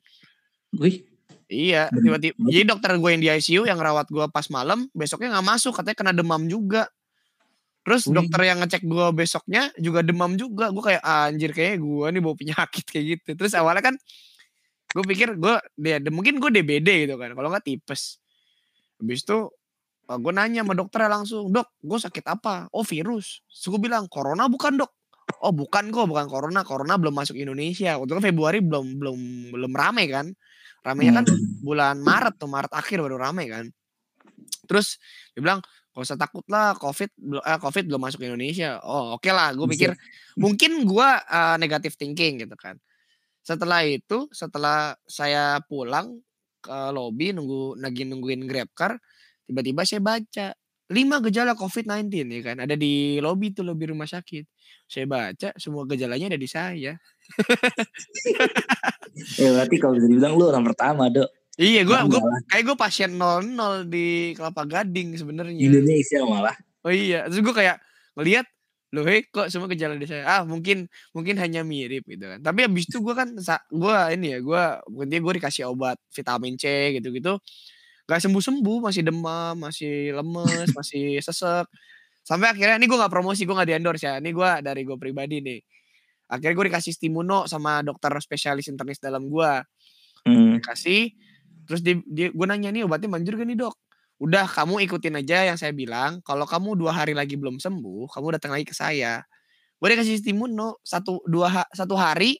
[0.74, 1.06] Wih,
[1.54, 5.48] iya tiba-tiba jadi dokter gue yang di ICU yang rawat gua pas malam besoknya nggak
[5.54, 6.90] masuk katanya kena demam juga
[7.84, 8.16] Terus Wih.
[8.16, 10.72] dokter yang ngecek gue besoknya juga demam juga.
[10.72, 13.30] Gue kayak anjir kayak gue nih bawa penyakit kayak gitu.
[13.36, 13.96] Terus awalnya kan
[14.94, 17.36] gue pikir gue dia mungkin gue DBD gitu kan.
[17.36, 18.24] Kalau nggak tipes.
[19.04, 19.52] Habis itu
[20.04, 22.72] gue nanya sama dokternya langsung, dok, gue sakit apa?
[22.72, 23.44] Oh virus.
[23.52, 24.92] Terus gue bilang, corona bukan dok.
[25.44, 26.64] Oh bukan kok, bukan corona.
[26.64, 28.00] Corona belum masuk Indonesia.
[28.00, 29.20] Waktu itu Februari belum belum
[29.52, 30.32] belum rame kan.
[30.84, 31.26] Ramenya kan
[31.64, 33.66] bulan Maret tuh, Maret akhir baru rame kan.
[34.68, 35.00] Terus
[35.32, 35.64] dia bilang,
[35.96, 37.10] gak usah takut lah, COVID,
[37.40, 38.84] eh, COVID belum masuk Indonesia.
[38.84, 39.96] Oh oke lah, gue pikir
[40.36, 42.76] mungkin gue uh, negatif thinking gitu kan.
[43.44, 46.20] Setelah itu, setelah saya pulang
[46.64, 48.96] ke lobby nunggu lagi nungguin grab car,
[49.48, 50.48] tiba-tiba saya baca
[50.94, 54.46] lima gejala COVID-19 ya kan, ada di lobby tuh lobby rumah sakit.
[54.86, 56.94] Saya baca semua gejalanya ada di saya.
[59.34, 61.30] Ya berarti kalau bisa dibilang lu orang pertama, Dok.
[61.58, 62.06] Iya, gue lah.
[62.50, 65.58] kayak gue pasien 00 di Kelapa Gading sebenarnya.
[65.58, 66.58] Indonesia malah.
[66.82, 67.78] Oh iya, terus gue kayak
[68.18, 68.46] ngelihat
[68.94, 70.86] loh hei kok semua gejala di saya ah mungkin
[71.18, 73.34] mungkin hanya mirip gitu kan tapi abis itu gue kan
[73.74, 74.64] gue ini ya gue
[75.10, 77.42] dia gue dikasih obat vitamin C gitu gitu
[78.10, 81.68] gak sembuh sembuh masih demam masih lemes masih sesek.
[82.24, 84.14] Sampai akhirnya ini gue nggak promosi gue nggak di endorse ya.
[84.24, 85.60] Ini gue dari gue pribadi nih.
[86.32, 89.52] Akhirnya gue dikasih stimuno sama dokter spesialis internis dalam gue
[90.24, 90.56] Hmm.
[90.64, 91.12] kasih
[91.68, 93.76] terus dia, dia gue nanya nih obatnya manjur gak nih dok?
[94.24, 96.24] Udah kamu ikutin aja yang saya bilang.
[96.24, 99.20] Kalau kamu dua hari lagi belum sembuh kamu datang lagi ke saya.
[99.80, 100.80] Gue dikasih stimuno.
[100.84, 102.40] Satu dua satu hari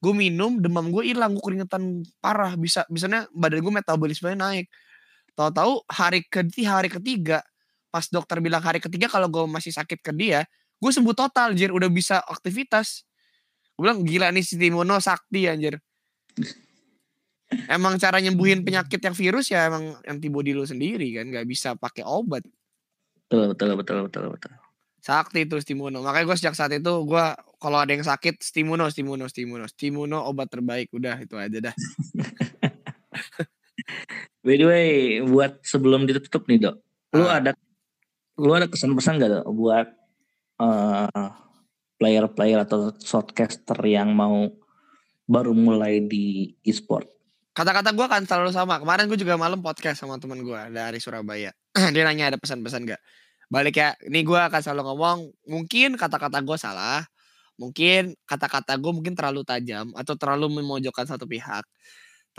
[0.00, 2.56] gue minum demam gue hilang gue keringetan parah.
[2.56, 4.66] Bisa bisanya badan gue metabolismenya naik
[5.40, 7.38] tahu-tahu hari ketiga hari ketiga
[7.88, 10.44] pas dokter bilang hari ketiga kalau gue masih sakit ke dia
[10.80, 13.04] gue sembuh total anjir udah bisa aktivitas.
[13.76, 15.76] Gue bilang gila nih stimuno sakti anjir.
[17.68, 22.06] Emang cara nyembuhin penyakit yang virus ya emang antibody lu sendiri kan nggak bisa pakai
[22.08, 22.46] obat.
[23.28, 24.52] Betul, betul, betul, betul, betul.
[25.00, 27.24] sakti itu stimuno makanya gue sejak saat itu gue
[27.56, 31.74] kalau ada yang sakit stimuno stimuno stimuno stimuno obat terbaik udah itu aja dah
[34.50, 34.88] By the way,
[35.22, 36.76] buat sebelum ditutup nih, Dok.
[37.14, 37.38] Lu Ah.
[37.38, 37.54] ada
[38.34, 39.86] lu ada kesan-pesan gak, Dok, buat
[40.60, 41.30] eh,
[42.02, 44.50] player-player atau shortcaster yang mau
[45.30, 47.20] baru mulai di e-sport?
[47.50, 51.50] kata-kata gue kan selalu sama kemarin gue juga malam podcast sama teman gue dari Surabaya
[51.94, 53.02] dia nanya ada pesan-pesan gak
[53.50, 55.18] balik ya ini gue akan selalu ngomong
[55.50, 57.02] mungkin kata-kata gue salah
[57.58, 61.66] mungkin kata-kata gue mungkin terlalu tajam atau terlalu memojokkan satu pihak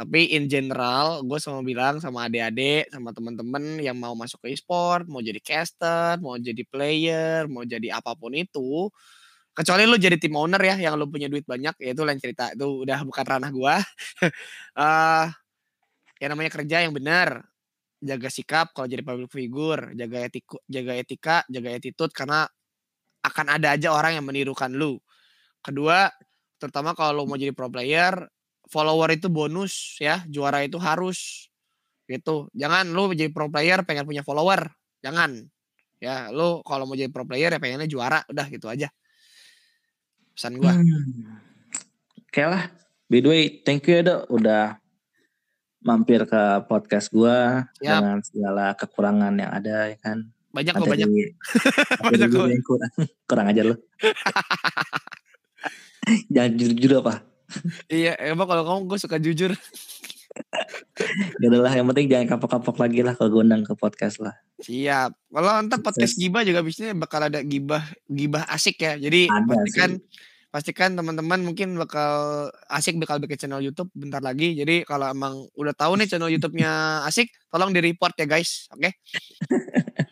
[0.02, 5.06] tapi in general gue sama bilang sama adik-adik sama teman-teman yang mau masuk ke e-sport
[5.06, 8.90] mau jadi caster mau jadi player mau jadi apa pun itu
[9.52, 12.56] kecuali lu jadi tim owner ya yang lu punya duit banyak ya itu lain cerita.
[12.56, 13.76] Itu udah bukan ranah gua.
[14.72, 15.28] Eh
[16.22, 17.44] yang namanya kerja yang benar.
[18.02, 22.50] Jaga sikap kalau jadi public figure jaga etiku, jaga etika jaga attitude karena
[23.22, 24.98] akan ada aja orang yang menirukan lu.
[25.62, 26.10] Kedua
[26.58, 28.26] terutama kalau lu mau jadi pro player
[28.72, 31.50] follower itu bonus ya juara itu harus
[32.08, 34.68] gitu jangan lu jadi pro player pengen punya follower
[35.00, 35.48] jangan
[35.98, 38.88] ya lu kalau mau jadi pro player ya pengennya juara udah gitu aja
[40.32, 41.38] pesan gua Hmm.
[42.26, 42.72] Oke lah.
[43.06, 44.80] By the way, thank you ya, Dok, udah
[45.82, 48.00] mampir ke podcast gua Siap.
[48.00, 50.18] dengan segala kekurangan yang ada ya kan.
[50.48, 51.34] banyak kok banyak di-
[52.08, 52.48] Banyak kok.
[52.48, 52.92] yang kurang,
[53.26, 53.76] kurang aja lu.
[56.34, 57.14] Jangan jujur-jujur apa.
[57.92, 59.52] Iya emang kalau kamu gue suka jujur
[61.42, 64.32] Ya udahlah, yang penting jangan kapok-kapok lagi lah kalau gue undang ke podcast lah.
[64.64, 65.12] Siap.
[65.12, 68.96] Kalau ntar podcast gibah juga biasanya bakal ada gibah gibah asik ya.
[68.96, 70.04] Jadi Ada pastikan sih.
[70.52, 74.56] pastikan teman-teman mungkin bakal asik bakal bikin channel YouTube bentar lagi.
[74.56, 78.72] Jadi kalau emang udah tahu nih channel YouTube-nya asik, tolong di report ya guys.
[78.72, 78.96] Oke.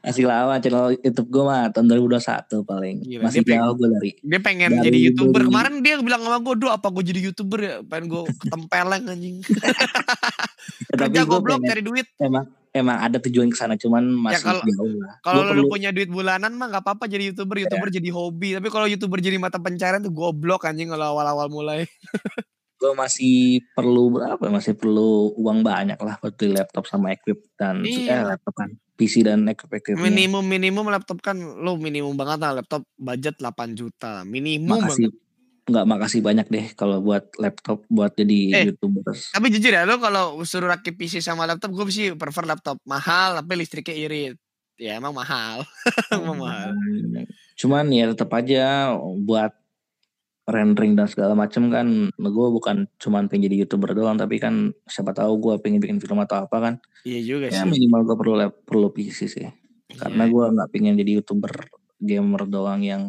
[0.00, 2.24] Masih lama channel YouTube gue mah tahun 2021
[2.62, 2.96] paling.
[3.04, 4.10] Gila, Masih dia jauh gue dari.
[4.18, 5.38] Dia pengen Dari- jadi YouTuber.
[5.38, 7.74] dari- Kemarin dia bilang sama gue, "Duh, apa gue jadi YouTuber ya?
[7.82, 9.44] Pengen gue ketempeleng anjing." Ya,
[10.96, 12.08] tapi Kerja gue goblok cari duit.
[12.16, 15.14] emang emang ada tujuan ke sana cuman masih kalau- jauh lah.
[15.20, 18.56] Kalau lu perlu- punya duit bulanan mah nggak apa-apa jadi YouTuber, YouTuber jadi hobi.
[18.56, 21.84] Tapi kalau YouTuber jadi mata pencarian tuh goblok anjing kalau awal-awal mulai.
[22.78, 23.36] gue masih
[23.68, 24.50] perlu berapa ya?
[24.50, 28.22] masih perlu uang banyak lah buat beli laptop sama equip dan eh, Iya.
[28.24, 32.86] laptop kan PC dan equip equipnya Minimum minimum laptop kan lu minimum banget lah laptop
[32.94, 34.22] budget 8 juta.
[34.22, 35.26] Minimum makasih banget.
[35.68, 38.64] nggak makasih banyak deh kalau buat laptop buat jadi Eh.
[38.68, 42.78] youtubers Tapi jujur ya lu kalau suruh rakit PC sama laptop gue sih prefer laptop
[42.84, 44.34] mahal tapi listriknya irit.
[44.76, 45.66] Ya emang mahal.
[46.14, 46.70] emang mahal.
[47.54, 49.50] Cuman ya tetap aja buat
[50.48, 55.12] rendering dan segala macem kan gue bukan cuman pengen jadi youtuber doang tapi kan siapa
[55.12, 57.68] tahu gue pengen bikin film atau apa kan Iya juga ya sih.
[57.68, 59.44] minimal gue perlu perlu PC sih
[59.94, 60.32] karena Iya.
[60.32, 61.52] gue nggak pengen jadi youtuber
[61.98, 63.02] gamer doang yang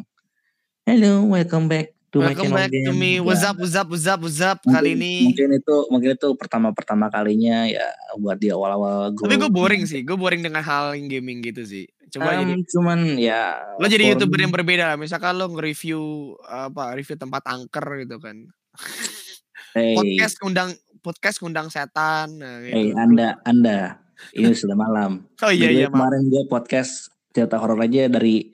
[0.83, 3.11] hello welcome back to my Welcome channel back to game." me.
[3.13, 4.57] Ya, What's up, what's up, what's up, what's up.
[4.59, 5.13] mungkin- Kali ini.
[5.25, 7.85] mungkin itu mungkin itu pertama pertama kalinya ya
[8.17, 10.01] buat di awal awal gue Tapi gue boring sih.
[10.01, 11.85] Gue boring dengan hal yang gaming gitu sih.
[12.09, 12.53] Coba jadi.
[12.65, 13.41] cuman ya
[13.77, 14.97] Lo jadi for youtuber yang berbeda lah.
[14.97, 16.01] Misalkan lo nge-review
[16.45, 18.49] apa review tempat angker gitu kan.
[19.77, 22.41] hey, Podcast undang podcast undang setan.
[22.41, 22.97] Nah, hey, gitu.
[22.97, 28.51] anda anda ini sudah malam Oh iya iya kemarin gue podcast cerita horor aja dari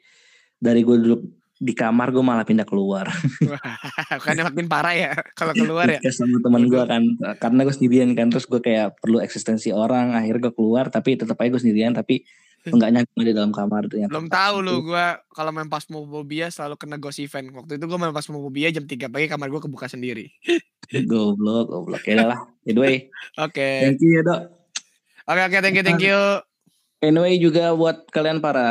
[0.59, 1.21] dari gue duduk
[1.55, 3.07] di kamar gue malah pindah keluar
[4.25, 5.97] Kan makin parah ya kalau keluar ya.
[6.03, 7.03] podcast sama teman gue kan
[7.39, 11.39] karena gue sendirian kan terus gue kayak perlu eksistensi orang akhirnya gue keluar tapi tetap
[11.39, 12.27] aja gue sendirian tapi
[12.65, 16.97] enggaknya gue di dalam kamar ternyata Belum tahu lu gua kalau main Phasmophobia selalu kena
[16.97, 17.53] ghost event.
[17.53, 20.33] Waktu itu gua main Phasmophobia jam 3 pagi kamar gua kebuka sendiri.
[21.09, 23.09] goblok goblok ya lah anyway
[23.41, 23.89] Oke.
[23.89, 24.41] thank you ya dok
[25.25, 26.19] Oke oke thank you thank you.
[27.01, 28.67] anyway juga buat kalian para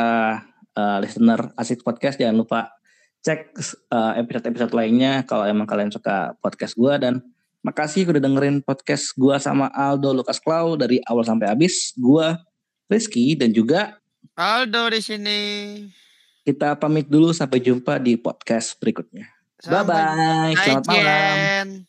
[0.71, 2.71] uh, listener asik podcast jangan lupa
[3.19, 3.57] cek
[3.91, 7.19] uh, episode-episode lainnya kalau emang kalian suka podcast gue dan
[7.65, 12.27] makasih udah dengerin podcast gue sama Aldo Lukas Klau dari awal sampai habis gue
[12.85, 13.97] Rizky dan juga
[14.35, 15.39] Aldo di sini.
[16.45, 19.25] kita pamit dulu sampai jumpa di podcast berikutnya
[19.65, 21.87] bye bye selamat malam.